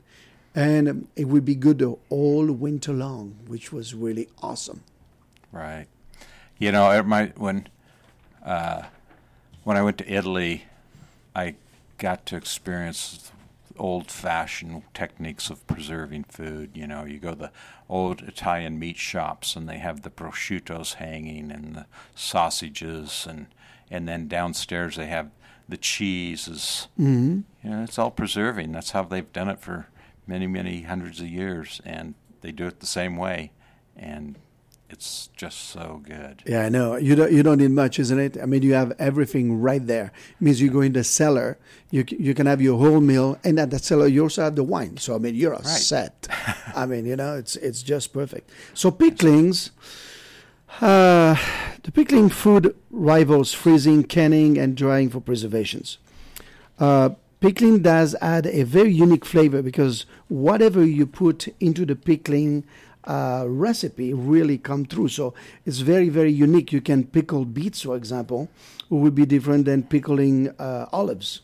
[0.54, 4.82] And it would be good all winter long which was really awesome.
[5.52, 5.86] Right.
[6.58, 7.02] You know,
[7.36, 7.68] when
[8.44, 8.82] uh,
[9.64, 10.64] when I went to Italy,
[11.34, 11.54] I
[11.98, 13.30] got to experience
[13.80, 16.70] old-fashioned techniques of preserving food.
[16.74, 17.52] You know, you go to the
[17.88, 23.46] old Italian meat shops, and they have the prosciuttos hanging and the sausages, and
[23.90, 25.30] and then downstairs they have
[25.68, 26.88] the cheeses.
[26.98, 27.40] mm-hmm.
[27.64, 28.72] You know, it's all preserving.
[28.72, 29.88] That's how they've done it for
[30.26, 33.52] many, many hundreds of years, and they do it the same way,
[33.96, 34.36] and
[34.90, 36.42] it's just so good.
[36.46, 36.96] Yeah, I know.
[36.96, 38.36] You don't you don't need much, isn't it?
[38.42, 40.12] I mean, you have everything right there.
[40.32, 41.58] It means you go in the cellar,
[41.90, 44.64] you you can have your whole meal, and at the cellar you also have the
[44.64, 44.96] wine.
[44.96, 46.26] So I mean, you're all set.
[46.74, 48.50] I mean, you know, it's it's just perfect.
[48.74, 49.70] So picklings,
[50.80, 51.36] uh,
[51.82, 55.98] the pickling food rivals freezing, canning, and drying for preservations.
[56.80, 62.64] Uh, pickling does add a very unique flavor because whatever you put into the pickling
[63.04, 65.08] uh, recipe really come through.
[65.08, 65.34] So
[65.64, 66.72] it's very, very unique.
[66.72, 68.48] You can pickle beets, for example,
[68.88, 71.42] will be different than pickling uh, olives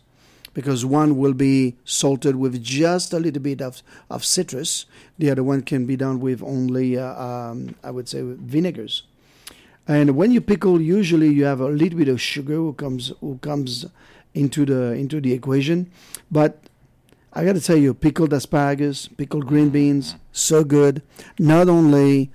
[0.57, 4.87] because one will be salted with just a little bit of, of citrus.
[5.19, 9.03] The other one can be done with only, uh, um, I would say, vinegars.
[9.87, 13.39] And when you pickle, usually you have a little bit of sugar who comes who
[13.39, 13.85] comes
[14.35, 15.91] into the into the equation.
[16.31, 16.59] But
[17.37, 21.03] I got to tell you, pickled asparagus, pickled green beans, so good.
[21.39, 22.31] Not only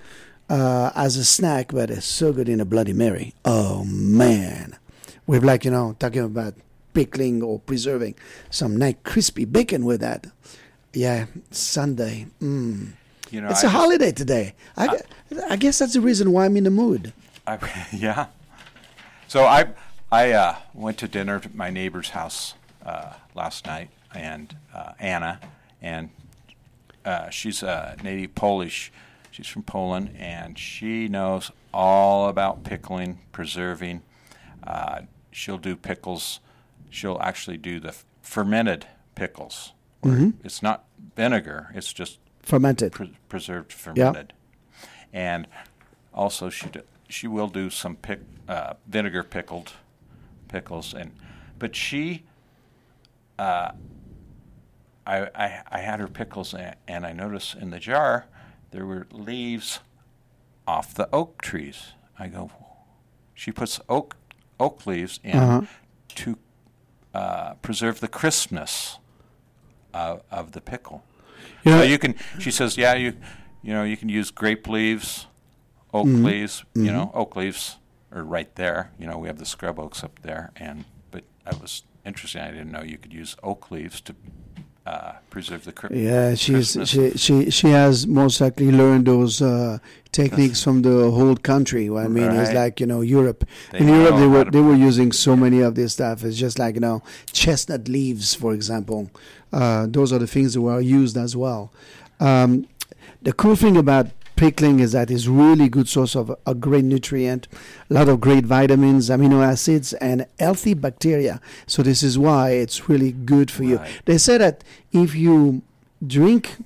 [0.47, 3.33] uh, as a snack, but it's so good in a Bloody Mary.
[3.43, 4.77] Oh man,
[5.25, 6.53] with like you know talking about
[6.93, 8.13] pickling or preserving
[8.51, 10.27] some nice crispy bacon with that.
[10.93, 12.27] Yeah, Sunday.
[12.39, 12.91] Mm.
[13.31, 14.53] You know, It's I a just- holiday today.
[14.77, 14.99] I,
[15.49, 17.13] I guess that's the reason why I'm in the mood.
[17.47, 17.57] I,
[17.93, 18.27] yeah.
[19.27, 19.69] So I
[20.11, 22.53] I uh, went to dinner at my neighbor's house
[22.85, 25.39] uh, last night, and uh, Anna,
[25.81, 26.09] and
[27.05, 28.91] uh, she's a native Polish.
[29.31, 34.01] She's from Poland, and she knows all about pickling, preserving.
[34.65, 36.39] Uh, she'll do pickles.
[36.89, 39.71] She'll actually do the f- fermented pickles.
[40.01, 40.83] where It's not
[41.15, 41.71] vinegar.
[41.73, 42.91] It's just Fermented.
[42.91, 44.33] pre- preserved fermented.
[45.13, 45.47] And
[46.13, 48.19] also she do, she will do some pick,
[48.49, 49.73] uh, vinegar pickled
[50.49, 51.11] pickles and
[51.59, 52.23] but she
[53.39, 53.71] uh,
[55.05, 58.25] I, I I had her pickles and, and I noticed in the jar
[58.71, 59.79] there were leaves
[60.67, 61.93] off the oak trees.
[62.19, 62.51] I go
[63.33, 64.15] she puts oak
[64.59, 65.61] oak leaves in Uh-huh.
[66.15, 66.37] to
[67.13, 68.99] uh, preserve the crispness
[69.93, 71.03] of, of the pickle.
[71.65, 72.15] Know, So you can.
[72.39, 73.13] She says, "Yeah, you,
[73.61, 75.27] you know, you can use grape leaves,
[75.93, 76.23] oak Mhm.
[76.23, 76.63] leaves.
[76.75, 76.93] You Mhm.
[76.93, 77.77] know, oak leaves
[78.11, 78.91] are right there.
[78.99, 82.41] You know, we have the scrub oaks up there, and but I was interesting.
[82.41, 84.15] I didn't know you could use oak leaves to
[84.85, 86.89] uh, preserve the cri- Yeah, she's Christmas.
[86.89, 89.77] she, she she has most likely learned those uh,
[90.11, 91.89] techniques from the whole country.
[91.89, 93.45] I mean, it's like you know Europe.
[93.71, 96.23] They In Europe, they were they were using so many of this stuff.
[96.23, 99.09] It's just like you know chestnut leaves, for example.
[99.53, 101.71] Uh, those are the things that were used as well.
[102.19, 102.67] Um,
[103.21, 104.07] the cool thing about
[104.41, 107.47] pickling is that it's really good source of a great nutrient,
[107.91, 111.39] a lot of great vitamins, amino acids, and healthy bacteria.
[111.67, 113.79] So this is why it's really good for you.
[114.05, 115.61] They say that if you
[116.05, 116.57] drink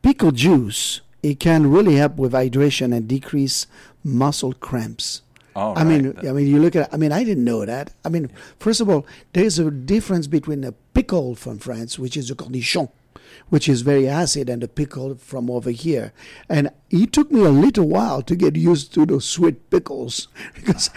[0.00, 3.66] pickle juice, it can really help with hydration and decrease
[4.04, 5.22] muscle cramps.
[5.56, 6.28] Oh, I mean, right.
[6.28, 6.94] I mean, you look at.
[6.94, 7.92] I mean, I didn't know that.
[8.04, 8.30] I mean,
[8.60, 12.88] first of all, there's a difference between a pickle from France, which is a cornichon,
[13.48, 16.12] which is very acid, and a pickle from over here.
[16.48, 20.90] And it took me a little while to get used to those sweet pickles because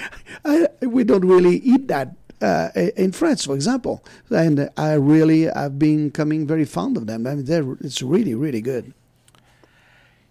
[0.46, 2.16] I, we don't really eat that.
[2.42, 7.26] Uh, in France, for example, and I really have been coming very fond of them.
[7.26, 8.94] I mean, they're, it's really, really good.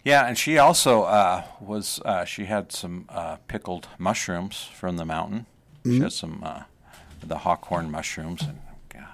[0.05, 2.01] Yeah, and she also uh, was.
[2.05, 5.47] Uh, she had some uh, pickled mushrooms from the mountain.
[5.85, 6.03] She Mm-hmm.
[6.03, 6.63] had some uh,
[7.27, 8.59] the hawkhorn mushrooms, and
[8.93, 9.07] God,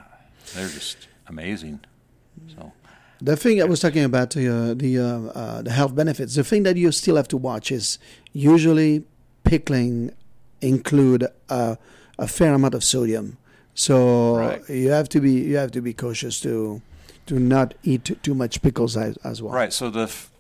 [0.55, 1.81] they're just amazing.
[2.57, 2.73] So
[3.21, 5.05] The thing I was talking about uh, the uh,
[5.41, 6.35] uh, the health benefits.
[6.35, 7.99] The thing that you still have to watch is
[8.33, 9.05] usually
[9.45, 10.13] pickling
[10.61, 11.79] include a,
[12.19, 13.37] a fair amount of sodium,
[13.75, 14.69] so Right.
[14.69, 16.81] you have to be you have to be cautious to
[17.27, 19.53] to not eat too, too much pickles as, as well.
[19.55, 20.31] right, so the f-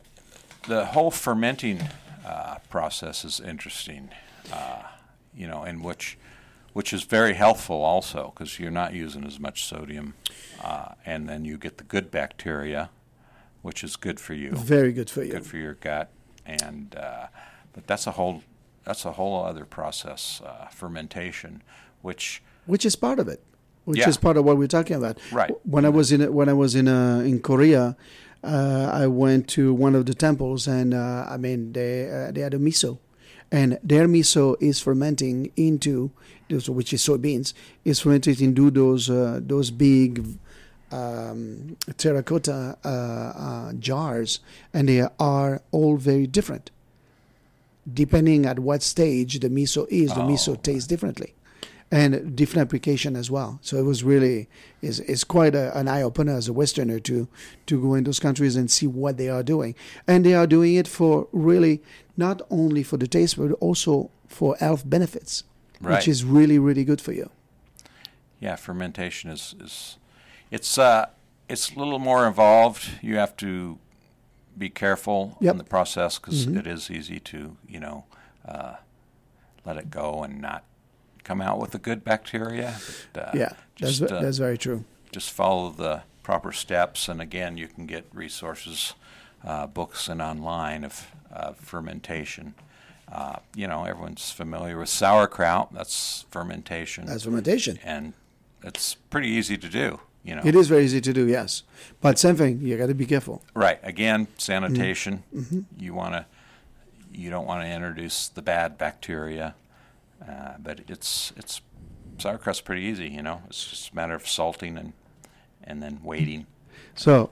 [0.68, 1.80] the whole fermenting
[2.26, 4.10] uh, process is interesting.
[4.52, 4.82] Uh,
[5.36, 6.16] you know, in which
[6.78, 10.14] which is very healthful also because you're not using as much sodium,
[10.62, 12.88] uh, and then you get the good bacteria,
[13.62, 14.52] which is good for you.
[14.52, 15.32] Very good for you.
[15.32, 16.08] good for your gut,
[16.46, 17.26] and uh,
[17.72, 18.44] but that's a whole
[18.84, 21.62] that's a whole other process, uh, fermentation,
[22.00, 23.40] which which is part of it.
[23.84, 24.08] Which Yeah.
[24.08, 25.18] is part of what we're talking about.
[25.32, 25.50] Right.
[25.64, 27.96] When I was in when I was in uh, in Korea,
[28.44, 32.42] uh, I went to one of the temples, and uh, I mean they uh, they
[32.42, 32.98] had a miso,
[33.50, 36.12] and their miso is fermenting into
[36.50, 37.52] which is soybeans,
[37.84, 40.24] is fermented into those uh, those big
[40.90, 44.40] um, terracotta uh, uh, jars,
[44.72, 46.70] and they are all very different.
[47.92, 50.28] Depending at what stage the miso is, the Oh.
[50.28, 51.34] miso tastes differently
[51.90, 53.58] and different application as well.
[53.62, 54.46] So it was really
[54.82, 57.28] is is quite a, an eye opener as a Westerner to
[57.66, 59.74] to go in those countries and see what they are doing,
[60.06, 61.82] and they are doing it for really
[62.16, 65.44] not only for the taste but also for health benefits,
[65.80, 65.96] Right.
[65.96, 67.30] which is really really good for you.
[68.40, 69.96] yeah, fermentation is is
[70.50, 71.06] it's uh
[71.48, 72.90] it's a little more involved.
[73.02, 73.78] You have to
[74.56, 75.52] be careful Yep.
[75.52, 76.66] in the process because Mhm.
[76.66, 78.04] is easy to you know
[78.44, 78.76] uh,
[79.64, 80.64] let it go and not
[81.22, 82.76] come out with the good bacteria.
[83.12, 84.84] But, uh, yeah, that's just ve- uh, that's very true.
[85.12, 87.08] just follow the proper steps.
[87.08, 88.94] And again, you can get resources,
[89.44, 92.54] uh, books, and online of uh, fermentation.
[93.10, 95.72] Uh, you know, everyone's familiar with sauerkraut.
[95.72, 97.78] That's fermentation, That's fermentation.
[97.82, 98.12] and
[98.62, 100.00] it's pretty easy to do.
[100.24, 101.62] You know, It is very easy to do, yes,
[102.02, 102.60] but same thing.
[102.60, 103.42] You got to be careful.
[103.54, 103.78] right?
[103.82, 105.22] Again, sanitation.
[105.34, 105.60] Mm-hmm.
[105.78, 106.26] You want to,
[107.12, 109.54] you don't want to introduce the bad bacteria.
[110.20, 111.62] Uh, but it's it's
[112.18, 113.08] sauerkraut's pretty easy.
[113.08, 114.92] You know, it's just a matter of salting and
[115.64, 116.46] and then waiting.
[116.94, 117.30] So,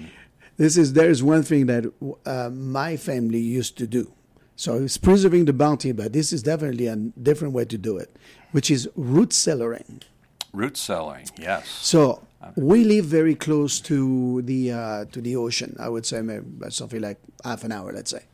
[0.58, 1.84] this is there is one thing that
[2.26, 4.12] uh, my family used to do.
[4.56, 8.14] So it's preserving the bounty, but this is definitely a different way to do it,
[8.52, 10.02] which is root cellaring.
[10.52, 11.68] Root cellaring, yes.
[11.68, 12.22] So
[12.56, 15.76] we live very close to the uh, to the ocean.
[15.80, 18.24] I would say maybe something like half an hour, let's say.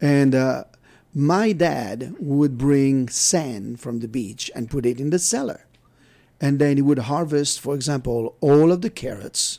[0.00, 0.64] And uh,
[1.14, 5.66] my dad would bring sand from the beach and put it in the cellar,
[6.40, 9.58] and then he would harvest, for example, all of the carrots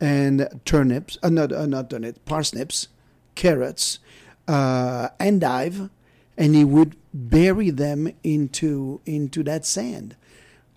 [0.00, 2.88] and turnips, uh, not uh, not turnips, parsnips,
[3.34, 3.98] carrots,
[4.48, 5.90] uh, endive,
[6.36, 10.16] and he would bury them into into that sand.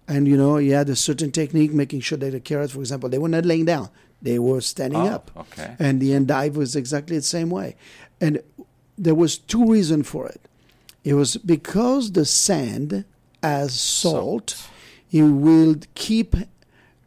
[0.08, 3.10] And you know, he had a certain technique, making sure that the carrots, for example,
[3.10, 3.89] they were not laying down;
[4.21, 5.32] they were standing Oh, up.
[5.36, 5.75] okay.
[5.80, 7.75] And the endive was exactly the same way.
[8.21, 8.41] And
[8.97, 10.41] there was two reasons for it.
[11.03, 13.06] It was because the sand,
[13.43, 14.69] as salt, Salt.
[15.12, 16.36] it will keep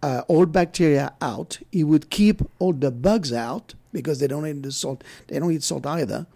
[0.02, 1.58] uh, all bacteria out.
[1.72, 5.04] It would keep all the bugs out because they don't eat the salt.
[5.26, 6.26] They don't eat salt either,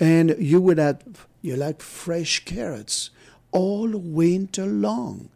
[0.00, 3.10] and you would have you like fresh carrots
[3.50, 5.28] all winter long.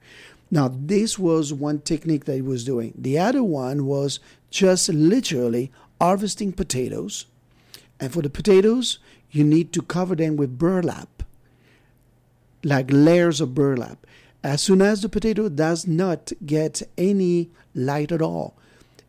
[0.51, 2.95] Now this was one technique that he was doing.
[2.97, 4.21] The other one was
[4.51, 7.27] just literally harvesting potatoes,
[8.01, 8.99] and for the potatoes
[9.31, 11.23] you need to cover them with burlap,
[12.65, 14.07] like layers of burlap.
[14.43, 18.55] As soon as the potato does not get any light at all,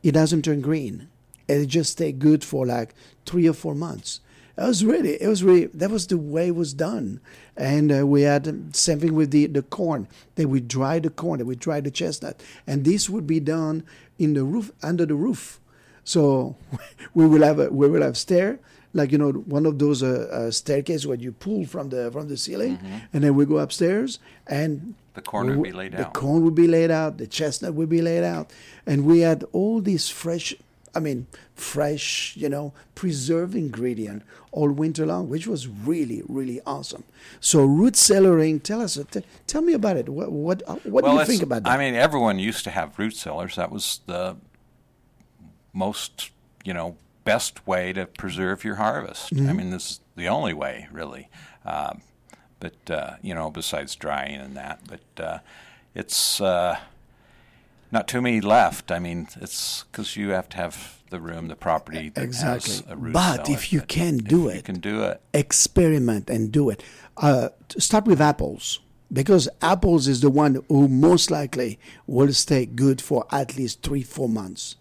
[0.01, 1.09] it doesn't turn green.
[1.47, 2.93] It just stay good for like
[3.25, 4.21] three or four months.
[4.57, 7.19] It was really, it was really, that was the way it was done.
[7.55, 10.07] And uh, we had same thing with the, the corn.
[10.35, 12.41] They would dry the corn, they would dry the chestnut.
[12.65, 13.83] And this would be done
[14.17, 15.59] in the roof, under the roof.
[16.03, 16.55] So
[17.13, 18.59] we will have a, we will have stair,
[18.93, 22.27] like you know one of those uh, uh, staircase where you pull from the from
[22.27, 22.79] the ceiling,
[23.13, 24.17] and then we go upstairs
[24.47, 26.13] and The corn would be laid the out.
[26.13, 28.51] The corn would be laid out, the chestnut would be laid out,
[28.85, 30.55] and we had all these fresh,
[30.95, 37.03] I mean, fresh, you know, preserved ingredient all winter long, which was really, really awesome.
[37.39, 40.09] So root cellaring, tell us, t- tell me about it.
[40.09, 41.71] What, what, uh, what do you think about that?
[41.71, 43.55] I mean, everyone used to have root cellars.
[43.55, 44.37] That was the
[45.73, 46.31] most,
[46.63, 49.33] you know, best way to preserve your harvest.
[49.33, 49.49] Mm-hmm.
[49.49, 51.29] I mean, this is the only way, really.
[51.65, 52.01] Um,
[52.59, 55.39] but uh, you know, besides drying and that, but uh,
[55.93, 56.79] it's uh,
[57.91, 58.91] not too many left.
[58.91, 62.73] I mean, it's because you have to have the room, the property Exactly.
[62.73, 65.21] has a root But if you can do you it, can do it.
[65.33, 66.83] experiment and do it.
[67.15, 68.79] Uh, start with apples
[69.11, 74.03] because apples is the one who most likely will stay good for at least three
[74.03, 74.75] four months.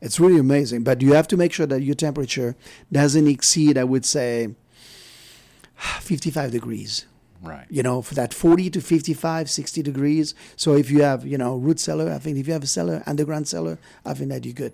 [0.00, 2.54] It's really amazing, but you have to make sure that your temperature
[2.90, 4.54] doesn't exceed, I would say,
[6.00, 7.06] 55 degrees.
[7.46, 7.66] Right.
[7.70, 10.34] You know, for that 40 to 55, 60 degrees.
[10.56, 13.02] So if you have, you know, root cellar, I think if you have a cellar,
[13.06, 14.72] underground cellar, I think that you're good.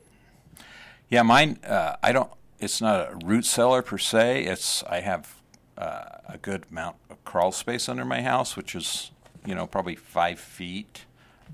[1.09, 1.59] Yeah, mine.
[1.67, 2.31] Uh, I don't.
[2.59, 4.45] It's not a root cellar per se.
[4.45, 5.35] It's I have
[5.77, 9.11] uh, a good amount of crawl space under my house, which is
[9.45, 11.05] you know probably five feet,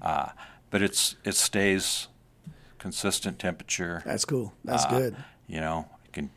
[0.02, 0.28] uh,
[0.70, 2.08] but it's it stays
[2.78, 4.02] consistent temperature.
[4.04, 4.52] That's cool.
[4.64, 5.16] That's Uh, good.
[5.48, 6.30] You know, I can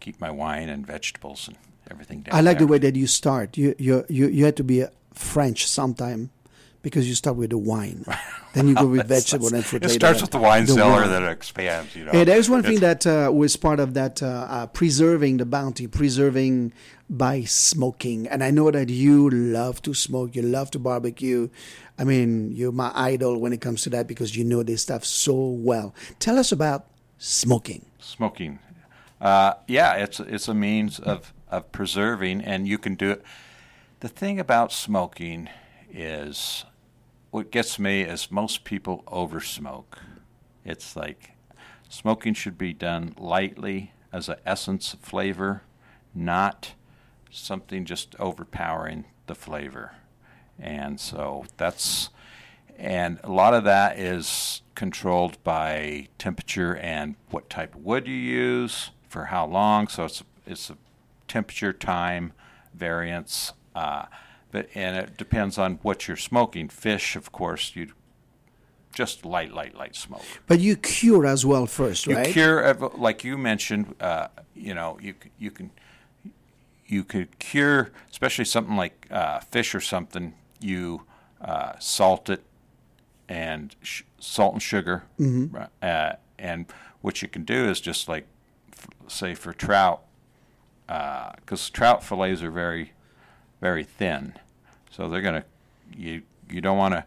[0.00, 1.56] keep my wine and vegetables and
[1.90, 3.56] everything down I like the way that you start.
[3.56, 4.84] You you you you had to be
[5.14, 6.30] French sometime
[6.80, 8.04] because you start with the wine,
[8.54, 9.84] then you go with vegetable and fruit.
[9.84, 11.10] It starts with the wine The cellar, wine.
[11.10, 11.94] then it expands.
[11.96, 12.12] You know.
[12.12, 15.86] Hey, there's one thing that uh, was part of that uh, uh, preserving the bounty,
[15.88, 16.72] preserving
[17.10, 18.28] by smoking.
[18.28, 21.48] And I know that you love to smoke, you love to barbecue.
[21.98, 25.04] I mean, you're my idol when it comes to that because you know this stuff
[25.04, 25.94] so well.
[26.20, 26.86] Tell us about
[27.18, 27.84] smoking.
[27.98, 28.60] smoking.
[29.20, 33.22] Uh, yeah, it's it's a means of of preserving, and you can do it.
[34.00, 35.48] The thing about smoking
[35.92, 36.64] is,
[37.30, 39.98] what gets me is most people over smoke.
[40.64, 41.32] It's like
[41.88, 45.62] smoking should be done lightly as an essence of flavor,
[46.14, 46.74] not
[47.30, 49.92] something just overpowering the flavor.
[50.58, 52.10] And so that's
[52.76, 58.14] and a lot of that is controlled by temperature and what type of wood you
[58.14, 59.88] use for how long.
[59.88, 60.76] So it's it's a
[61.28, 62.32] temperature time
[62.74, 64.06] variance, uh,
[64.50, 66.68] but and it depends on what you're smoking.
[66.68, 67.92] Fish, of course, you
[68.94, 70.24] just light, light, light smoke.
[70.46, 72.26] But you cure as well first, You right?
[72.32, 73.94] cure, like you mentioned.
[74.00, 75.70] Uh, you know, you you can
[76.86, 80.34] you could cure, especially something like uh, fish or something.
[80.60, 81.02] You
[81.40, 82.42] uh, salt it
[83.28, 86.64] and sh- salt and sugar, right, uh, and
[87.02, 88.26] what you can do is just like,
[88.72, 90.02] f- say for trout,
[90.88, 92.92] because trout fillets are very,
[93.60, 94.34] very thin,
[94.90, 95.44] so they're gonna
[95.96, 97.04] you you don't want to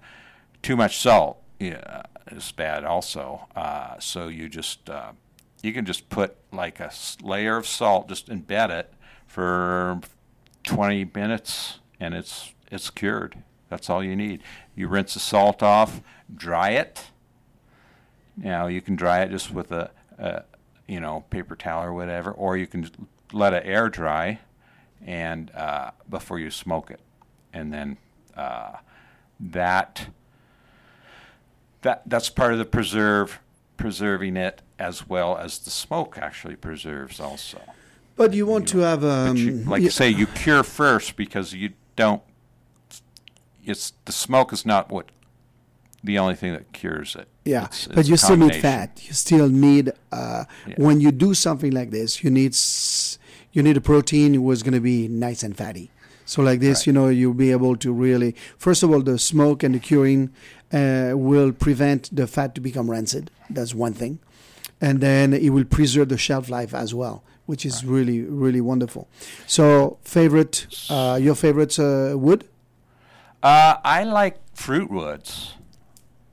[0.61, 1.37] too much salt.
[1.59, 3.47] Yeah, is bad also.
[3.55, 5.11] Uh, so you just uh,
[5.61, 8.93] you can just put like a layer of salt, just embed it
[9.27, 9.99] for
[10.63, 13.43] 20 minutes, and it's it's cured.
[13.69, 14.41] That's all you need.
[14.75, 16.01] You rinse the salt off,
[16.33, 17.11] dry it.
[18.35, 20.43] Now you can dry it just with a, a
[20.87, 22.89] you know paper towel or whatever, or you can
[23.31, 24.39] let it air dry,
[25.05, 26.99] and uh, before you smoke it,
[27.53, 27.97] and then
[28.35, 28.77] uh,
[29.39, 30.07] that
[31.81, 33.39] that that's part of the preserve
[33.77, 37.59] preserving it as well as the smoke actually preserves also.
[38.15, 41.53] But you want to have um, you, like y- I say, you cure first because
[41.53, 42.21] you don't.
[43.63, 45.09] It's the smoke is not what
[46.03, 47.27] the only thing that cures it.
[47.45, 49.01] Yeah, It's- but it's you still need fat.
[49.07, 50.75] You still need uh, Yeah.
[50.77, 53.17] when you do something like this, you need s-
[53.53, 55.91] you need a protein was going to be nice and fatty.
[56.25, 56.87] So like this, Right.
[56.87, 60.29] you know, you'll be able to really first of all the smoke and the curing
[60.71, 63.29] uh, will prevent the fat to become rancid.
[63.49, 64.19] That's one thing,
[64.79, 69.09] and then it will preserve the shelf life as well, which is really really wonderful.
[69.47, 72.45] So favorite, uh, your favorite uh, wood?
[73.43, 75.55] Uh, I like fruit woods.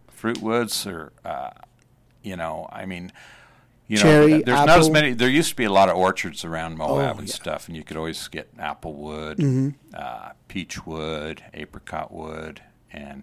[0.08, 1.50] Fruit woods are, uh,
[2.22, 3.10] you know, I mean,
[3.88, 5.14] you know, Cherry, there's not as many.
[5.14, 7.34] There used to be a lot of orchards around Moab Oh, and yeah.
[7.34, 9.68] stuff, and you could always get apple wood, Mm-hmm.
[9.94, 12.60] uh, peach wood, apricot wood,
[12.92, 13.22] and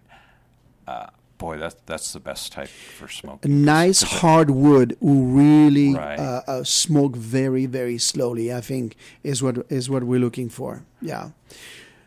[0.87, 1.07] uh,
[1.37, 3.63] boy, that's that's the best type for smoking.
[3.63, 6.19] nice it- hardwood who really Right.
[6.19, 8.51] uh, uh, smoke very very slowly.
[8.53, 10.83] I think is what is what we're looking for.
[11.01, 11.29] Yeah.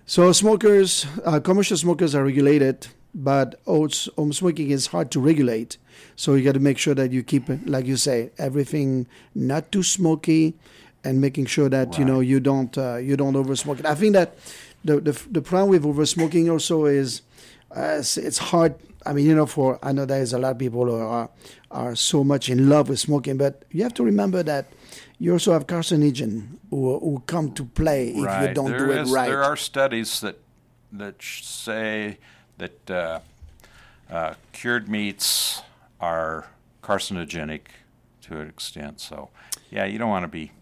[0.06, 5.76] So smokers, uh, commercial smokers are regulated, but oats, home smoking is hard to regulate.
[6.16, 9.72] So you got to make sure that you keep it, like you say, everything not
[9.72, 10.54] too smoky,
[11.04, 13.86] and making sure that you know you don't uh, you don't oversmoke it.
[13.86, 14.36] I think that
[14.84, 17.22] the the, the problem with oversmoking also is
[17.76, 18.74] uh, it's, it's hard.
[19.06, 21.30] I mean, you know, for I know there's a lot of people who are
[21.70, 24.66] are so much in love with smoking, but you have to remember that
[25.18, 29.00] you also have carcinogen who, who come to play if you don't There do it
[29.02, 29.28] is- right.
[29.28, 30.36] There are studies that
[30.92, 32.18] that say
[32.58, 33.20] that uh,
[34.10, 35.62] uh, cured meats
[36.00, 36.46] are
[36.82, 37.62] carcinogenic
[38.22, 39.00] to an extent.
[39.00, 39.30] So,
[39.70, 40.52] yeah, you don't want to be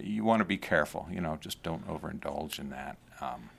[0.00, 1.06] you want to be careful.
[1.10, 2.96] You know, just don't overindulge in that.
[3.20, 3.50] Um,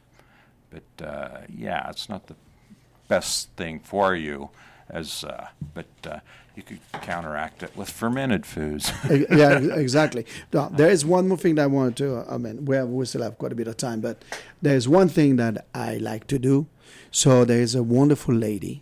[0.69, 2.36] but uh, yeah, it's not the
[3.07, 4.49] best thing for you.
[4.89, 6.19] As uh, but uh,
[6.55, 8.91] you could counteract it with fermented foods.
[9.09, 10.25] Yeah, exactly.
[10.51, 12.17] Now, there is one more thing that I wanted to.
[12.17, 14.23] uh, I mean, we have, we still have quite a bit of time, but
[14.61, 16.67] there is one thing that I like to do.
[17.16, 18.82] So there is a wonderful lady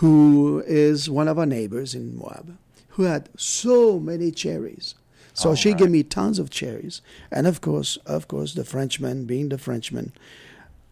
[0.00, 2.56] who is one of our neighbors in Moab
[2.96, 4.94] who had so many cherries.
[5.34, 5.78] So Oh, she right.
[5.78, 10.12] gave me tons of cherries, and of course, of course, the Frenchman, being the Frenchman,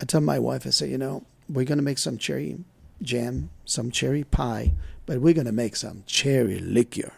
[0.02, 2.58] I tell my wife, I say, you know, we're gonna make some cherry
[3.00, 4.72] jam, some cherry pie,
[5.06, 7.12] but we're gonna make some cherry liqueur.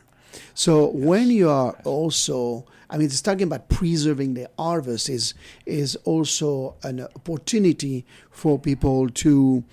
[0.54, 5.32] So when you are also, I mean, it's talking about preserving the harvest is
[5.64, 9.64] is also an opportunity for people to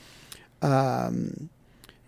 [0.61, 1.49] um,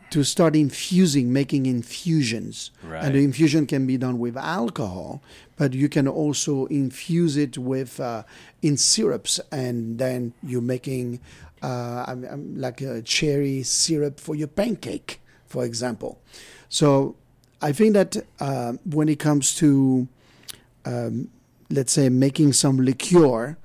[0.10, 2.72] to start infusing, making infusions.
[2.84, 3.04] Right.
[3.04, 5.22] And the infusion can be done with alcohol,
[5.58, 8.24] but you can also infuse it with uh,
[8.62, 11.20] in syrups, and then you're making
[11.62, 16.20] uh, I'm, I'm like a cherry syrup for your pancake, for example.
[16.70, 17.16] So
[17.62, 20.08] I think that uh, when it comes to
[20.86, 21.30] um,
[21.70, 23.58] let's say making some liqueur,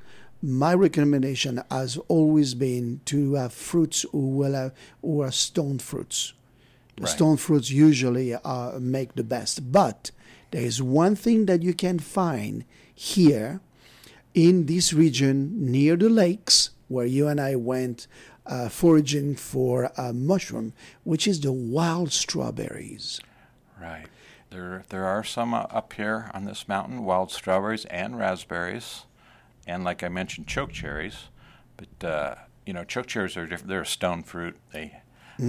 [0.42, 6.32] my recommendation has always been to have fruits who will have, who are stone fruits.
[6.98, 7.10] Right.
[7.10, 10.10] stone fruits usually uh, make the best, but
[10.50, 12.64] there is one thing that you can find
[12.94, 13.60] here
[14.32, 18.06] in this region near the lakes where you and I went
[18.46, 20.72] uh, foraging for a mushroom,
[21.04, 23.20] which is the wild strawberries.
[23.80, 24.06] Right.
[24.50, 29.04] There, there are some uh, up here on this mountain, wild strawberries and raspberries,
[29.66, 31.24] and like I mentioned, choke cherries.
[31.76, 32.34] But uh,
[32.64, 33.68] you know, choke cherries are different.
[33.68, 34.56] They're a stone fruit.
[34.72, 35.00] They,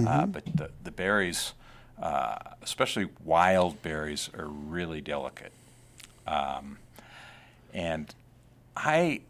[0.06, 1.54] uh, but the the berries,
[2.02, 5.52] uh, especially wild berries, are really delicate.
[6.26, 6.78] Um,
[7.72, 8.14] and
[8.76, 9.22] I,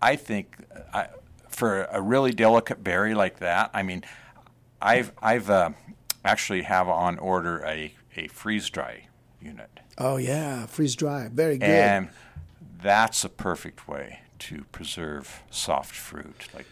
[0.00, 0.56] I think
[0.94, 1.08] I,
[1.48, 4.04] for a really delicate berry like that, I mean,
[4.80, 5.70] I've I've uh,
[6.24, 7.92] actually have on order a,
[8.24, 9.06] a freeze dry
[9.40, 11.68] unit, Oh yeah, freeze dry, very good.
[11.68, 12.08] and
[12.82, 16.66] that's a perfect way to preserve soft fruit like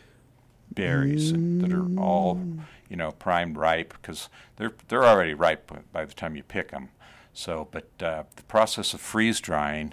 [0.72, 2.40] berries that are all
[2.88, 6.88] you know primed ripe because they're they're already ripe by the time you pick them.
[7.32, 9.92] So, but uh, the process of freeze drying,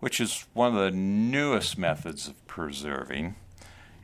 [0.00, 3.34] which is one of the newest methods of preserving,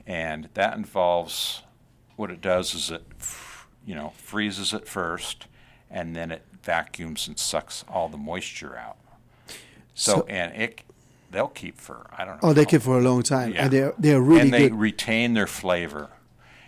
[0.06, 1.62] and that involves
[2.16, 3.04] what it does is it
[3.86, 5.46] you know freezes it first,
[5.90, 8.96] and then it vacuums and sucks all the moisture out.
[9.94, 10.82] So, So- and it
[11.30, 12.50] they'll keep for I don't know.
[12.50, 13.64] Oh, they keep for a long time, Yeah.
[13.64, 14.78] and they're they're really and they good.
[14.78, 16.10] retain their flavor.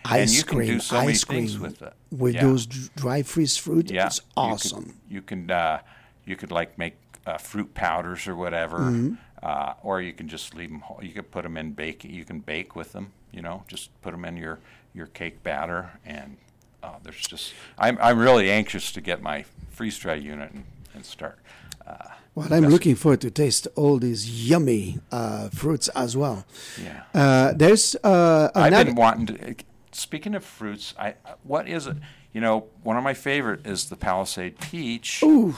[0.05, 1.93] Ice and you cream, can do so ice cream with it.
[2.11, 2.41] with Yeah.
[2.41, 3.89] those dry freeze fruit.
[3.89, 4.93] Yeah, it's you could- awesome.
[5.09, 5.79] You can uh,
[6.25, 6.95] you could like make
[7.25, 9.13] uh, fruit powders or whatever, Mm-hmm.
[9.41, 10.81] uh, or you can just leave them.
[10.81, 10.99] Whole.
[11.01, 12.03] You could put them in bake.
[12.03, 13.13] You can bake with them.
[13.31, 14.59] You know, just put them in your
[14.93, 16.35] your cake batter, and
[16.83, 17.53] uh, there's just.
[17.77, 21.39] I'm I'm really anxious to get my freeze dry unit and, and start.
[21.87, 26.45] Uh, Well, I'm looking forward to taste all these yummy uh, fruits as well.
[26.81, 27.03] Yeah.
[27.13, 29.55] Uh, there's uh, I've been wanting to.
[29.91, 31.13] Speaking of fruits, I
[31.43, 31.97] what is it?
[32.33, 35.21] You know, one of my favorite is the Palisade peach.
[35.23, 35.53] Ooh,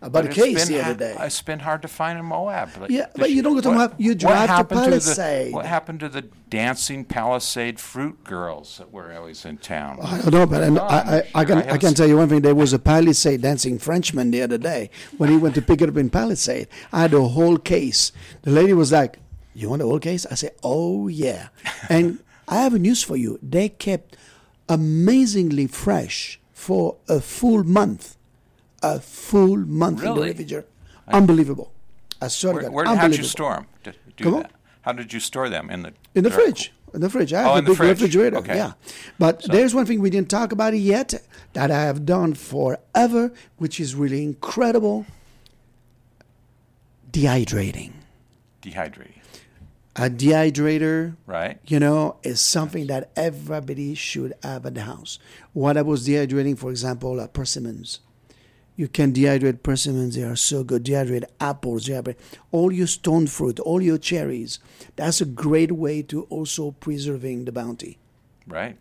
[0.00, 1.16] about a But it's case the other day.
[1.20, 2.70] It's been hard to find in Moab.
[2.80, 5.52] Like, Yeah, but you don't go to what- Moab, you drive to happened the- Palisade.
[5.52, 9.98] what happened to the dancing Palisade fruit girls that were always in town?
[10.02, 12.28] I don't know, but I, I, I, I can have I can tell you one
[12.28, 12.42] thing.
[12.42, 15.88] There was a Palisade dancing Frenchman the other day when he went to pick it
[15.88, 16.68] up in Palisade.
[16.92, 18.12] I had a whole case.
[18.42, 19.18] The lady was like,
[19.54, 21.48] "You want the whole case?" I said, "Oh yeah."
[21.88, 23.38] and I have news for you.
[23.42, 24.16] They kept
[24.68, 28.16] amazingly fresh for a full month.
[28.82, 30.66] A full month in the refrigerator.
[31.08, 31.72] Unbelievable.
[32.20, 33.92] I swear Where, where, how'd you store them?
[34.16, 34.42] Do Come on.
[34.42, 34.52] that?
[34.82, 36.72] How did you store them in the In the fridge.
[36.94, 37.32] In the fridge.
[37.32, 37.90] I have Oh, a in the big fridge.
[38.00, 38.36] refrigerator.
[38.38, 38.56] Okay.
[38.56, 38.72] Yeah.
[39.18, 41.14] But there's one thing we didn't talk about yet
[41.52, 45.06] that I have done forever, which is really incredible.
[47.12, 47.92] Dehydrating.
[48.62, 49.18] Dehydrating,
[49.96, 51.58] A dehydrator, right?
[51.66, 55.18] you know, is something that everybody should have at the house.
[55.52, 58.00] What I was dehydrating, for example, uh, persimmons.
[58.78, 60.84] You can dehydrate persimmons; they are so good.
[60.84, 62.14] Dehydrate apples, dehydrate
[62.52, 64.60] all your stone fruit, all your cherries.
[64.94, 67.98] That's a great way to also preserving the bounty.
[68.46, 68.76] Right?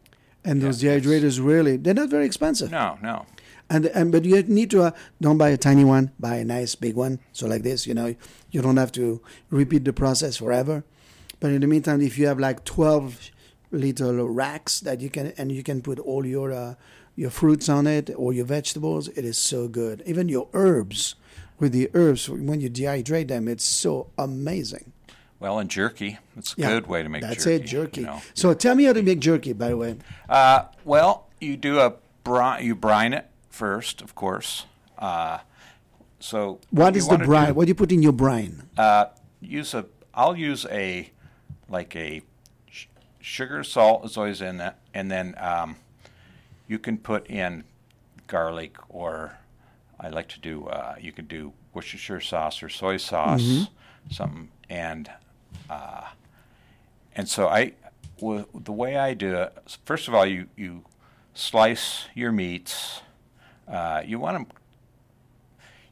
[0.45, 2.69] And those Yeah, it's- dehydrators really, they're not very expensive.
[2.71, 3.25] No, no.
[3.71, 6.75] And and but you need to uh, don't buy a tiny one, buy a nice
[6.75, 7.17] big one.
[7.33, 8.13] So like this, you know,
[8.51, 9.19] you don't have to
[9.49, 10.83] repeat the process forever.
[11.39, 13.31] But in the meantime, if you have like twelve
[13.71, 16.75] little racks that you can and you can put all your uh,
[17.17, 20.01] your fruits on it or your vegetables, it is so good.
[20.05, 21.15] Even your herbs,
[21.59, 24.93] with the herbs when you dehydrate them, it's so amazing.
[25.39, 26.19] Well, and jerky.
[26.37, 27.57] It's a Yeah, good way to make That's jerky.
[27.57, 28.01] That's it, jerky.
[28.01, 28.21] you know.
[28.33, 29.97] So tell me how to make jerky, by the way.
[30.29, 31.93] Uh, well, you do a
[32.23, 32.63] brine.
[32.63, 34.65] You brine it first, of course.
[34.97, 35.39] Uh,
[36.19, 37.47] so what is the brine?
[37.49, 38.63] do- what do you put in your brine?
[38.77, 39.05] Uh,
[39.41, 39.85] use a.
[40.13, 41.11] I'll use a,
[41.69, 42.23] like a,
[42.71, 42.85] sh-
[43.21, 45.75] sugar salt is always in that, and then um,
[46.67, 47.63] you can put in
[48.27, 49.37] garlic or
[49.99, 50.67] I like to do.
[50.67, 53.67] Uh, you can do Worcestershire sauce or soy sauce,
[54.11, 55.09] something, and
[55.69, 56.05] uh,
[57.15, 57.73] and so I,
[58.19, 60.83] w- the way I do it, first of all, you you
[61.33, 63.01] slice your meats.
[63.67, 64.47] Uh, you want them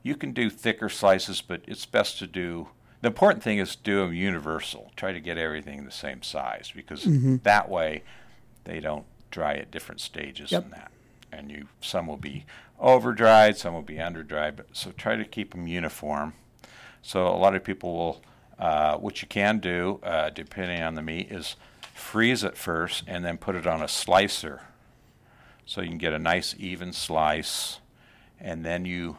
[0.03, 2.67] you can do thicker slices, but it's best to do.
[3.01, 4.91] The important thing is do them universal.
[4.95, 7.05] Try to get everything the same size because
[7.43, 8.03] that way
[8.65, 9.05] they don't
[9.35, 10.63] dry at different stages Yep.
[10.63, 10.91] in that.
[11.29, 12.45] And you some will be
[12.79, 16.33] over dried, some will be under dried, but so try to keep them uniform.
[17.01, 18.21] So a lot of people will,
[18.57, 21.57] uh, what you can do, uh, depending on the meat, is
[21.93, 24.61] freeze it first and then put it on a slicer,
[25.65, 27.79] so you can get a nice even slice,
[28.39, 29.17] and then you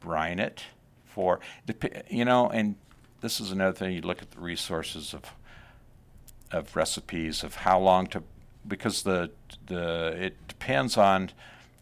[0.00, 0.64] brine it
[1.06, 2.76] for, dep- you know, and
[3.22, 3.92] this is another thing.
[3.94, 5.22] You look at the resources of
[6.52, 8.22] of recipes of how long to,
[8.66, 9.30] because the
[9.66, 11.30] the it depends on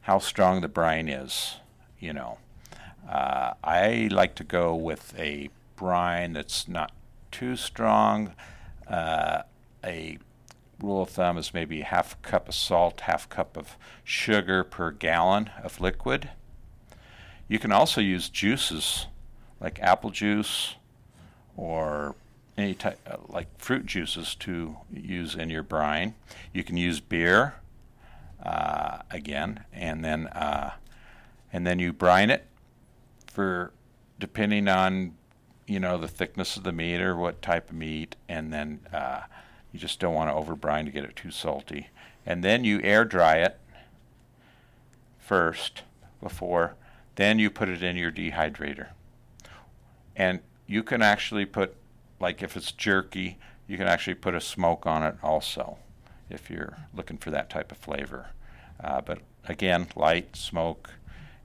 [0.03, 1.57] how strong the brine is,
[1.99, 2.39] you know.
[3.09, 6.93] Uh, I like to go with a brine that's not
[7.31, 8.35] too strong.
[8.87, 9.43] Uh,
[9.83, 10.19] a
[10.81, 14.91] rule of thumb is maybe half a cup of salt, half cup of sugar per
[14.91, 16.31] gallon of liquid.
[17.49, 19.07] You can also use juices
[19.61, 20.75] like apple juice
[21.57, 22.15] or
[22.57, 26.15] any type uh, like fruit juices to use in your brine.
[26.53, 27.55] You can use beer
[28.43, 30.73] uh, again, and then uh,
[31.53, 32.47] and then you brine it
[33.27, 33.73] for
[34.19, 35.15] depending on
[35.67, 39.21] you know the thickness of the meat or what type of meat, and then uh,
[39.73, 41.89] you just don't want to over brine to get it too salty.
[42.27, 43.59] And then you air dry it
[45.19, 45.83] first
[46.23, 46.75] before,
[47.17, 48.89] then you put it in your dehydrator.
[50.17, 51.77] And you can actually put,
[52.21, 55.79] like if it's jerky, you can actually put a smoke on it also,
[56.31, 58.31] if you're looking for that type of flavor.
[58.83, 60.91] Uh, but again, light smoke,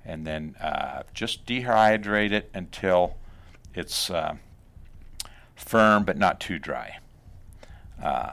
[0.05, 3.15] and then uh, just dehydrate it until
[3.73, 4.35] it's uh,
[5.55, 6.97] firm but not too dry.
[8.01, 8.31] Uh,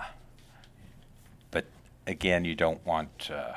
[1.51, 1.67] but
[2.07, 3.53] again, you don't want uh,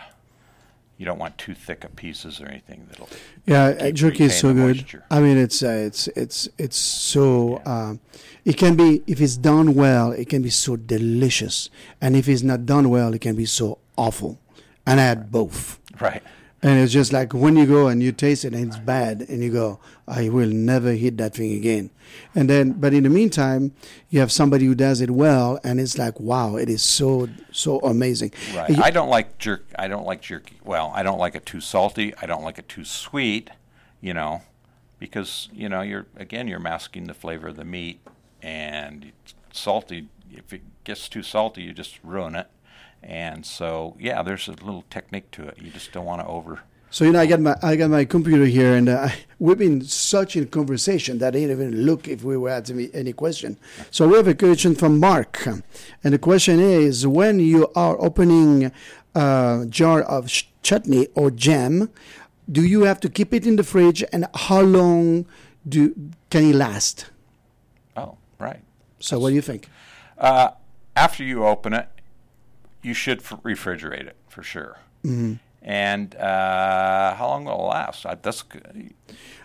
[1.00, 3.10] you don't want too thick of pieces or anything that'll
[3.48, 4.76] Yeah, keep- jerky is so good.
[4.76, 5.04] moisture.
[5.10, 7.62] I mean, it's uh, it's it's it's so.
[7.66, 8.00] Um,
[8.46, 11.70] it can be if it's done well, it can be so delicious,
[12.02, 14.38] and if it's not done well, it can be so awful.
[14.86, 16.22] And I had both, right.
[16.62, 19.44] And it's just like when you go and you taste it and it's bad, and
[19.44, 21.90] you go, I will never hit that thing again.
[22.36, 23.74] And then, but in the meantime,
[24.10, 27.80] you have somebody who does it well, and it's like, wow, it is so so
[27.80, 28.34] amazing.
[28.56, 28.70] Right.
[28.72, 29.66] You- I don't like jerk.
[29.78, 30.60] I don't like jerky.
[30.64, 32.14] Well, I don't like it too salty.
[32.22, 33.50] I don't like it too sweet.
[34.02, 34.42] You know,
[34.98, 38.00] because you know you're again you're masking the flavor of the meat,
[38.42, 40.08] and it's salty.
[40.32, 42.48] If it gets too salty, you just ruin it.
[43.04, 45.58] And so yeah, there's a little technique to it.
[45.60, 46.62] You just don't want to over.
[46.92, 49.84] So you know, I got my I got my computer here, and uh, we've been
[49.84, 53.58] such in conversation that I didn't even look if we were asking any question.
[53.92, 58.72] So we have a question from Mark, and the question is: When you are opening
[59.14, 61.90] a jar of sh- chutney or jam,
[62.52, 65.28] do you have to keep it in the fridge, and how long
[65.68, 65.94] do
[66.32, 67.12] can it last?
[67.96, 68.62] Oh, right.
[69.00, 69.70] So what do you think?
[70.18, 70.52] Uh,
[70.96, 71.88] after you open it,
[72.82, 74.78] you should f- refrigerate it for sure.
[75.04, 75.34] Mm-hmm.
[75.62, 78.06] And uh, how long will it last?
[78.06, 78.44] I, that's.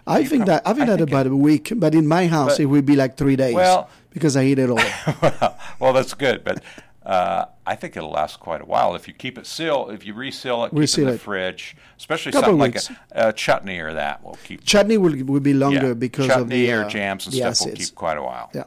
[0.07, 2.53] I think that I think I that think about a week, but in my house
[2.55, 3.55] But- it would be like three days.
[3.55, 4.79] Well- because I eat it all.
[5.81, 6.63] well, that's good, but
[7.05, 9.93] uh, I think it'll last quite a while if you keep it sealed.
[9.93, 11.21] If you reseal it, keep it in the it.
[11.21, 12.77] fridge, especially Couple something like
[13.13, 14.65] a, a chutney or that will keep.
[14.65, 17.61] Chutney will will be longer yeah, because chutney of the or uh, jams and stuff
[17.61, 18.51] will keep quite a while.
[18.55, 18.65] Yeah.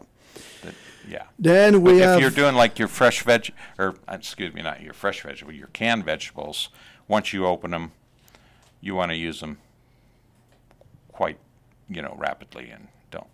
[1.07, 1.23] Yeah.
[1.39, 4.81] Then But we if you're doing like your fresh veg, or uh, excuse me, not
[4.81, 6.69] your fresh vegetable, your canned vegetables,
[7.07, 7.91] once you open them,
[8.81, 9.57] you want to use them
[11.11, 11.37] quite,
[11.89, 13.27] you know, rapidly, and don't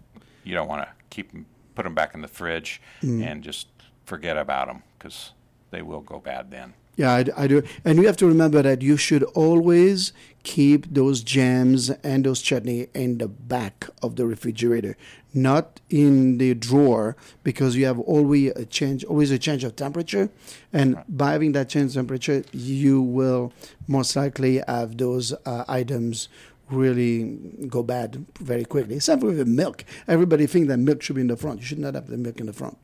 [0.43, 1.45] you don't want to keep them,
[1.75, 3.25] put them back in the fridge, Mm.
[3.25, 3.67] and just
[4.05, 5.31] forget about them because
[5.71, 6.73] they will go bad then.
[6.95, 7.63] Yeah, I, I do.
[7.83, 10.13] And you have to remember that you should always
[10.43, 14.95] keep those jams and those chutney in the back of the refrigerator,
[15.33, 20.29] not in the drawer, because you have always a change, always a change of temperature.
[20.71, 23.53] And by having that change of temperature, you will
[23.87, 26.29] most likely have those uh, items
[26.69, 27.37] really
[27.67, 28.99] go bad very quickly.
[28.99, 29.83] Same with the milk.
[30.07, 31.59] Everybody thinks that milk should be in the front.
[31.59, 32.77] You should not have the milk in the front.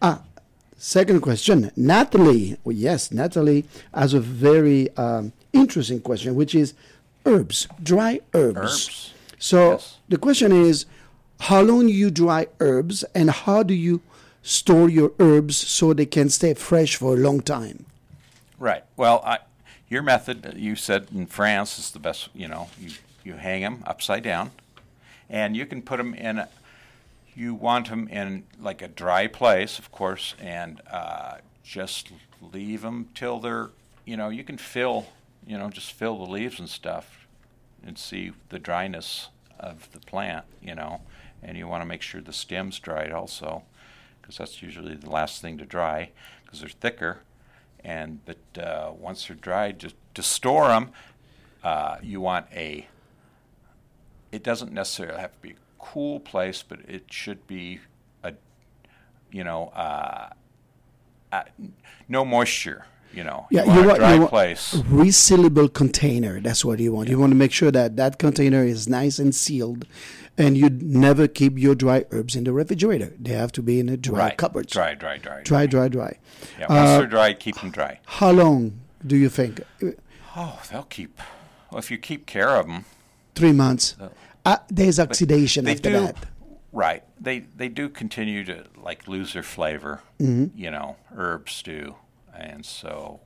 [0.00, 0.22] Ah,
[0.80, 2.56] Second question, Natalie.
[2.62, 6.72] Well, yes, Natalie has a very um, interesting question, which is
[7.26, 8.58] herbs, dry herbs.
[8.58, 9.14] Herbs.
[9.40, 9.96] So Yes.
[10.08, 10.86] the question is,
[11.40, 14.00] how long you dry herbs, and how do you
[14.42, 17.84] store your herbs so they can stay fresh for a long time?
[18.58, 18.84] Right.
[18.96, 19.38] Well, I,
[19.88, 22.28] your method, uh, you said in France, is the best.
[22.34, 22.90] You know, you
[23.24, 24.50] you hang them upside down,
[25.28, 26.44] and you can put them in.
[27.38, 32.10] You want them in like a dry place, of course, and uh, just
[32.40, 33.70] leave them till they're.
[34.04, 35.06] You know, you can fill.
[35.46, 37.26] You know, just fill the leaves and stuff,
[37.86, 39.28] and see the dryness
[39.58, 40.46] of the plant.
[40.60, 41.02] You know,
[41.42, 43.62] and you want to make sure the stem's dried also,
[44.20, 46.10] because that's usually the last thing to dry,
[46.44, 47.20] because they're thicker
[47.84, 50.90] and but uh, once they're dried, just to store them,
[51.62, 52.86] uh, you want a.
[54.30, 57.80] It doesn't necessarily have to be cool place, but it should be
[58.22, 58.32] a,
[59.30, 60.30] you know, uh,
[61.32, 61.42] uh,
[62.08, 62.86] no moisture.
[63.10, 64.74] You know, Yeah, you want you a want- dry you want- place.
[64.74, 66.40] Resealable container.
[66.40, 67.08] That's what you want.
[67.08, 69.86] You want to make sure that that container is nice and sealed,
[70.36, 73.14] and you never keep your dry herbs in the refrigerator.
[73.18, 74.66] They have to be in a dry Right, cupboard.
[74.66, 76.18] dry, dry, dry, dry, dry, dry.
[76.60, 77.98] Yeah, once Uh, they're dried, keep them dry.
[78.04, 79.62] How long do you think?
[80.36, 81.18] Oh, they'll keep.
[81.72, 82.84] Well, if you keep care of them,
[83.34, 83.94] Three months.
[84.44, 86.16] Uh, there's oxidation they after do that.
[86.72, 87.02] right.
[87.20, 90.58] They they do continue to like lose their flavor Mm-hmm.
[90.58, 91.94] you know herbs do.
[92.34, 93.20] And so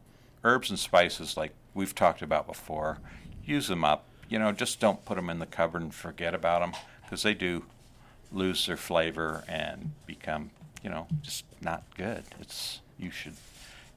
[0.44, 2.98] herbs and spices like we've talked about before
[3.44, 4.04] use them up.
[4.28, 7.34] You know just don't put them in the cupboard and forget about them because they
[7.34, 7.64] do
[8.32, 10.50] lose their flavor and become
[10.82, 12.24] you know just not good.
[12.40, 13.34] It's you should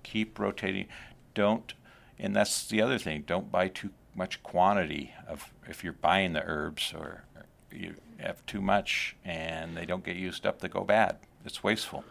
[0.03, 0.88] keep rotating.
[1.34, 1.74] Don't
[2.20, 6.43] and that's the other thing don't buy too much quantity of if you're buying the
[6.45, 7.24] herbs or
[7.72, 12.03] you have too much and they don't get used up they go bad it's wasteful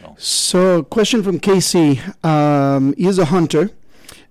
[0.00, 2.00] so So, question from Casey.
[2.24, 3.70] Um, he's a hunter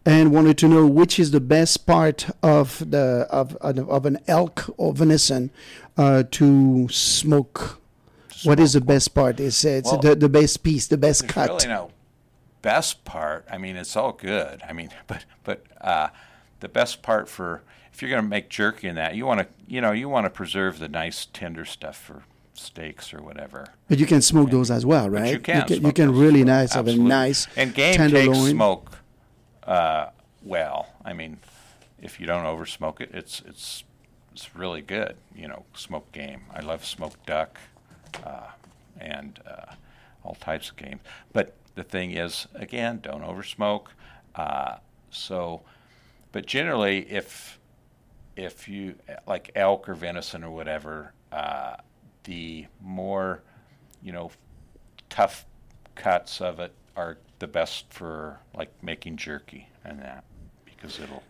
[0.06, 4.66] and wanted to know which is the best part of the of of an elk
[4.78, 5.52] or venison
[5.98, 7.80] uh, to smoke.
[8.44, 9.40] What is the best part?
[9.40, 11.50] It's, it's Well, the, the best piece, the best cut.
[11.50, 11.92] really no
[12.64, 16.10] best part i mean it's all good i mean but but uh,
[16.62, 17.62] the best part for
[17.94, 20.26] if you're going to make jerky in that you want to you know you want
[20.26, 24.70] to preserve the nice tender stuff for steaks or whatever But you can smoke those
[24.72, 25.34] as well, right?
[25.34, 25.62] you can.
[25.62, 28.36] You can, smoke can really nice have a nice And game tenderloin.
[28.36, 28.98] takes smoke
[29.64, 30.08] uh,
[30.44, 30.88] well.
[31.04, 31.38] I mean,
[32.02, 33.84] if you don't over smoke it, it's it's
[34.34, 35.16] it's really good.
[35.36, 36.42] You know, smoked game.
[36.54, 37.58] I love smoked duck,
[38.26, 38.50] uh,
[39.00, 39.74] and uh,
[40.24, 41.00] all types of game.
[41.34, 43.92] But the thing is, again, don't over smoke.
[44.36, 44.76] Uh,
[45.10, 45.62] so,
[46.32, 47.60] but generally, if
[48.36, 48.96] if you
[49.28, 51.76] like elk or venison or whatever, uh,
[52.24, 53.42] the more
[54.02, 54.32] you know
[55.10, 55.46] tough
[55.96, 60.24] cuts of it are the best for like making jerky and that
[60.66, 61.24] because it'll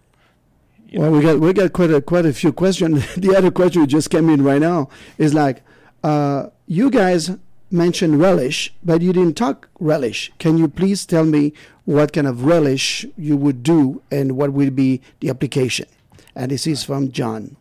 [0.87, 3.15] you Well, know, we got we got quite a quite a few questions.
[3.15, 5.63] the other question that just came in right now is like,
[6.03, 7.31] uh, you guys
[7.71, 10.31] mentioned relish, but you didn't talk relish.
[10.39, 11.53] Can you please tell me
[11.85, 15.87] what kind of relish you would do and what will be the application?
[16.35, 17.57] And this is from John.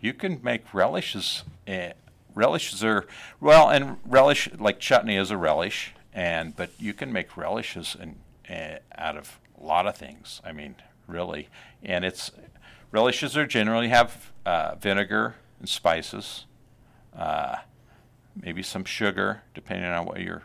[0.00, 1.90] you can make relishes uh,
[2.34, 3.06] relishes are
[3.40, 8.16] well and relish like chutney is a relish and but you can make relishes and
[8.50, 10.74] uh, out of a lot of things i mean
[11.06, 11.48] really
[11.82, 12.30] and it's
[12.92, 16.44] relishes are generally have uh, vinegar and spices
[17.16, 17.56] uh,
[18.42, 20.42] maybe some sugar depending on what you're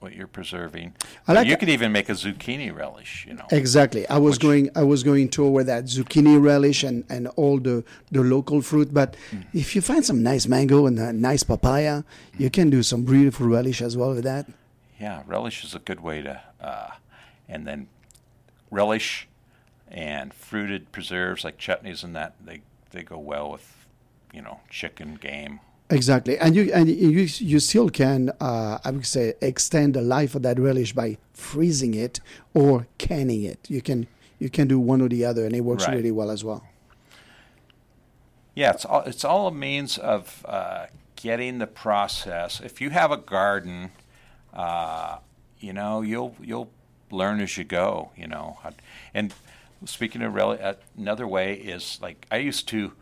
[0.00, 0.92] what you're preserving.
[1.28, 3.24] I like you could even make a zucchini relish.
[3.28, 3.46] You know.
[3.52, 4.04] Exactly.
[4.08, 4.70] I was Which- going.
[4.74, 8.92] I was going toward that zucchini relish and, and all the, the local fruit.
[8.92, 9.44] But Mm.
[9.54, 12.02] if you find some nice mango and a nice papaya,
[12.36, 14.46] you can do some beautiful relish as well with that.
[15.00, 16.90] Yeah, relish is a good way to, uh,
[17.48, 17.86] and then
[18.72, 19.28] relish
[19.88, 23.86] and fruited preserves like chutneys and that they they go well with,
[24.34, 25.60] you know, chicken, game.
[25.92, 30.34] Exactly, and you and you you still can uh, I would say extend the life
[30.34, 32.18] of that relish by freezing it
[32.54, 33.58] or canning it.
[33.68, 34.06] You can
[34.38, 35.96] you can do one or the other, and it works Right.
[35.96, 36.64] really well as well.
[38.54, 40.86] Yeah, it's all it's all a means of uh,
[41.16, 42.60] getting the process.
[42.60, 43.90] If you have a garden,
[44.54, 45.18] uh,
[45.60, 46.70] you know you'll you'll
[47.10, 48.12] learn as you go.
[48.16, 48.56] You know,
[49.12, 49.34] and
[49.84, 52.92] speaking of rel- uh, another way is like I used to,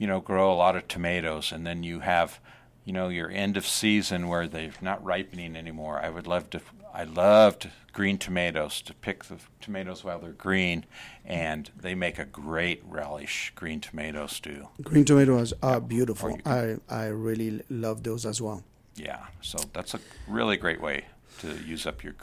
[0.00, 2.40] you know, grow a lot of tomatoes, and then you have,
[2.86, 6.00] you know, your end of season where they're not ripening anymore.
[6.02, 6.60] I would love to.
[6.94, 10.86] I loved green tomatoes to pick the tomatoes while they're green,
[11.24, 14.68] and they make a great relish green tomato stew.
[14.82, 16.38] Green tomatoes are beautiful.
[16.46, 18.64] I I really love those as well.
[18.96, 21.04] Yeah, so that's a really great way
[21.40, 22.14] to use up your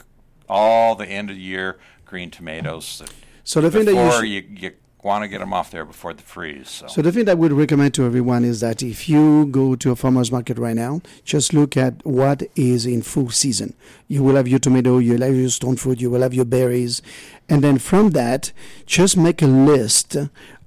[0.48, 2.98] all the end of the year green tomatoes.
[2.98, 3.12] That
[3.44, 4.72] So the thing that you should- you, you
[5.02, 6.68] want to get them off there before the freeze.
[6.68, 9.76] So, So the thing that I would recommend to everyone is that if you go
[9.76, 13.74] to a farmer's market right now, just look at what is in full season.
[14.08, 16.44] You will have your tomato, you will have your stone fruit, you will have your
[16.44, 17.00] berries,
[17.48, 18.52] and then from that,
[18.86, 20.16] just make a list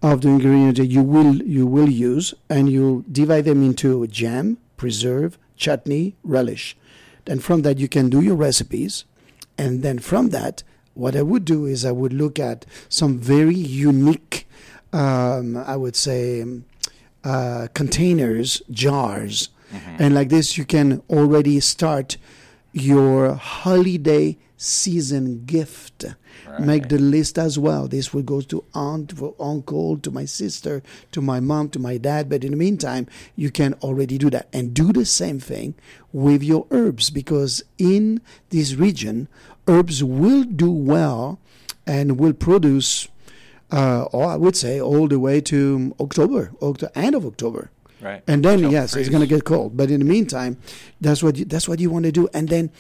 [0.02, 4.58] of the ingredients that you will you will use, and you divide them into jam,
[4.78, 6.78] preserve, chutney, relish.
[7.26, 9.06] Then from that, you can do your recipes,
[9.58, 10.64] and then from that,
[10.94, 14.48] what I would do is I would look at some very unique,
[14.94, 16.66] um, I would say, um,
[17.24, 19.50] uh, containers, jars.
[20.00, 22.18] And like this, you can already start
[22.74, 26.04] your holiday season gift.
[26.60, 27.88] Make the list as well.
[27.88, 30.84] This will go to aunt, for uncle, to my sister,
[31.14, 32.28] to my mom, to my dad.
[32.30, 34.50] But in the meantime, you can already do that.
[34.52, 35.76] And do the same thing
[36.12, 38.20] with your herbs because in
[38.50, 39.30] this region,
[39.68, 41.40] herbs will do well
[41.86, 43.08] and will produce,
[43.72, 47.70] uh, or I would say, all the way to October, October end of October.
[48.02, 48.24] right.
[48.28, 49.78] And then Don't yes, it's going to get cold.
[49.78, 50.58] But in the meantime,
[51.00, 52.28] that's what you, that's what you want to do.
[52.34, 52.72] And then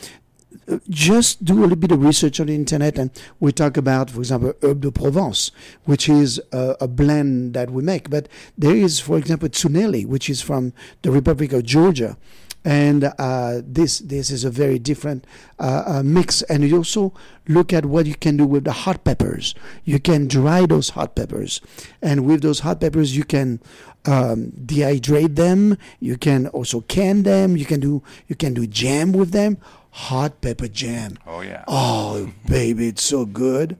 [0.67, 2.97] uh, just do a little bit of research on the internet.
[2.97, 5.51] And we talk about, for example, herbe de Provence,
[5.86, 8.09] which is a, a blend that we make.
[8.09, 8.27] But
[8.57, 10.73] there is, for example, Tsuneli, which is from
[11.03, 12.17] the Republic of Georgia.
[12.64, 15.26] And uh, this this is a very different
[15.59, 16.43] uh, uh, mix.
[16.43, 17.14] And you also
[17.47, 19.55] look at what you can do with the hot peppers.
[19.84, 21.59] You can dry those hot peppers,
[22.01, 23.59] and with those hot peppers, you can
[24.05, 25.78] um, dehydrate them.
[25.99, 27.57] You can also can them.
[27.57, 29.57] You can do you can do jam with them.
[29.91, 31.18] Hot pepper jam.
[31.26, 31.66] Oh yeah.
[31.68, 33.78] Oh, baby, it's so good.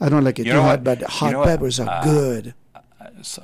[0.00, 0.84] I don't like it You too hot, what?
[0.84, 1.46] but You hot know what?
[1.48, 2.54] peppers are Uh, good.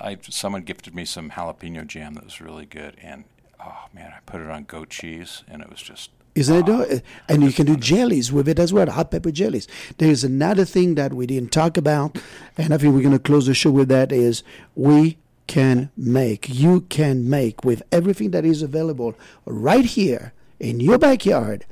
[0.01, 3.25] I, someone gifted me some jalapeno jam that was really good, and
[3.67, 7.03] oh man, I put it on goat cheese, and it was just Isn't it?
[7.05, 9.67] Ah, and you can do jellies with it as well, hot pepper jellies.
[9.99, 12.19] There's another thing that we didn't talk about,
[12.57, 14.43] and I think we're going to close the show with that is
[14.75, 19.15] we can make, you can make with everything that is available
[19.45, 21.65] right here in your backyard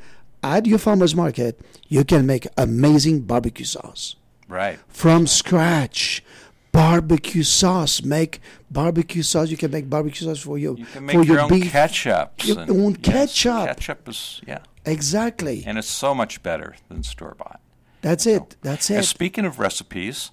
[0.42, 4.16] at your farmer's market, you can make amazing barbecue sauce
[4.48, 4.78] right.
[4.88, 6.22] from scratch.
[6.74, 8.02] Barbecue sauce.
[8.02, 9.48] Make barbecue sauce.
[9.48, 11.72] You can make barbecue sauce for your You can for make your your own beef.
[11.72, 12.46] ketchups.
[12.48, 13.66] Your own yes, ketchup.
[13.68, 15.62] Ketchup is yeah, Exactly.
[15.66, 17.60] and it's so much better than store bought.
[18.02, 18.56] That's it.
[18.62, 19.04] That's And it.
[19.06, 20.32] speaking of recipes,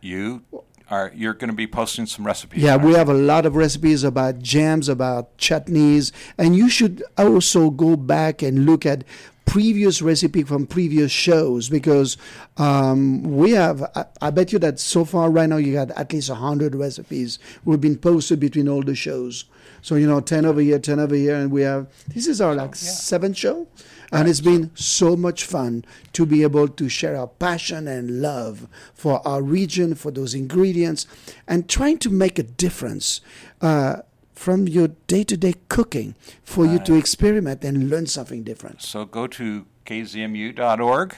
[0.00, 0.42] you
[0.90, 2.62] are you're going to be posting some recipes.
[2.62, 2.96] Yeah, we you?
[2.96, 8.40] have a lot of recipes about jams, about chutneys, and you should also go back
[8.42, 9.04] and look at
[9.50, 12.16] previous recipe from previous shows because
[12.56, 13.82] um, we have.
[13.96, 17.40] I, I bet you that so far right now you got at least hundred recipes
[17.64, 19.46] we've been posted between all the shows.
[19.82, 21.88] So you know, ten over here, ten over here, and we have.
[22.14, 23.66] This is our like seventh show.
[24.12, 25.84] And it's been so much fun
[26.14, 31.06] to be able to share our passion and love for our region, for those ingredients,
[31.46, 33.20] and trying to make a difference
[33.60, 34.02] uh,
[34.40, 38.80] from your day to day cooking for you to experiment and learn something different.
[38.80, 41.14] So go to kzmu.org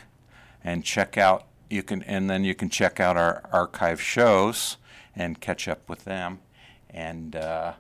[0.65, 4.77] and check out you can and then you can check out our archive shows
[5.15, 6.41] and catch up with them
[6.91, 7.75] and uh,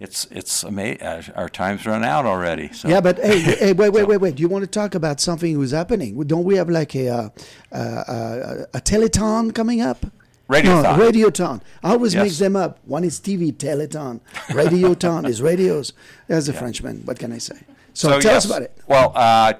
[0.00, 1.02] it's it's amazing.
[1.02, 2.72] Uh, our time's run out already.
[2.72, 4.34] So Yeah, but hey, hey, wait, wait, wait, wait.
[4.34, 6.20] Do you want to talk about something who's happening?
[6.24, 7.28] Don't we have like a uh,
[7.70, 10.06] uh, uh, a teleton coming up?
[10.48, 10.82] Radiothon.
[10.82, 11.60] No, radioton.
[11.82, 12.24] I always Yes.
[12.24, 12.78] mix them up.
[12.86, 14.20] One is TV, teleton.
[14.48, 15.92] Radioton is radios.
[16.26, 17.02] There's a Frenchman.
[17.04, 17.56] What can I say?
[17.92, 18.44] So, tell yes.
[18.44, 18.76] us about it.
[18.86, 19.54] Well, uh,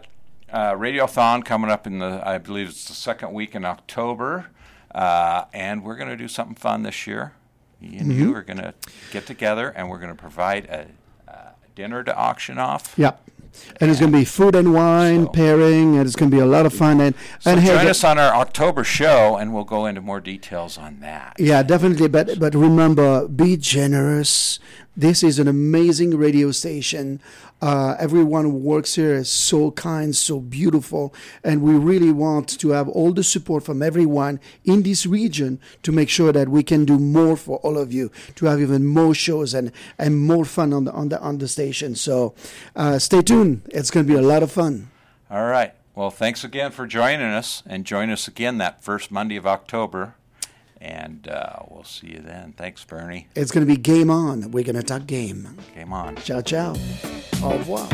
[0.51, 4.47] uh, Radiothon coming up in the, I believe it's the second week in October.
[4.95, 7.32] Uh, and we're going to do something fun this year.
[7.80, 8.74] Me and you are going to
[9.12, 10.86] get together and we're going to provide a,
[11.30, 12.95] uh, dinner to auction off.
[12.97, 13.12] Yeah.
[13.81, 16.41] And it's going to be food and wine So- pairing, and it's going to be
[16.43, 17.01] a lot of fun.
[17.01, 20.21] And So and join the- us on our October show, and we'll go into more
[20.21, 21.35] details on that.
[21.39, 22.09] Yeah, definitely.
[22.09, 24.59] But but remember, be generous.
[24.99, 27.21] This is an amazing radio station.
[27.63, 32.71] Uh, everyone who works here is so kind, so beautiful, and we really want to
[32.71, 36.85] have all the support from everyone in this region to make sure that we can
[36.85, 39.71] do more for all of you, to have even more shows and,
[40.01, 41.95] and more fun on the on the on the station.
[41.95, 42.35] So,
[42.75, 43.63] uh, stay tuned.
[43.71, 44.91] It's going to be a lot of fun.
[45.31, 45.75] All right.
[45.95, 50.15] Well, thanks again for joining us, and join us again that first Monday of October.
[50.81, 52.53] And uh, we'll see you then.
[52.53, 53.29] Thanks, Bernie.
[53.35, 54.51] It's going to be game on.
[54.51, 55.57] We're going to talk game.
[55.74, 56.16] Game on.
[56.16, 56.76] Ciao, ciao.
[57.43, 57.89] Au revoir.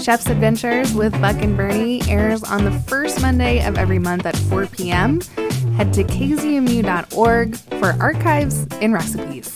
[0.00, 4.36] Chef's Adventures with Buck and Bernie airs on the first Monday of every month at
[4.36, 5.20] 4 p.m.
[5.76, 9.54] Head to kzmu.org for archives and recipes.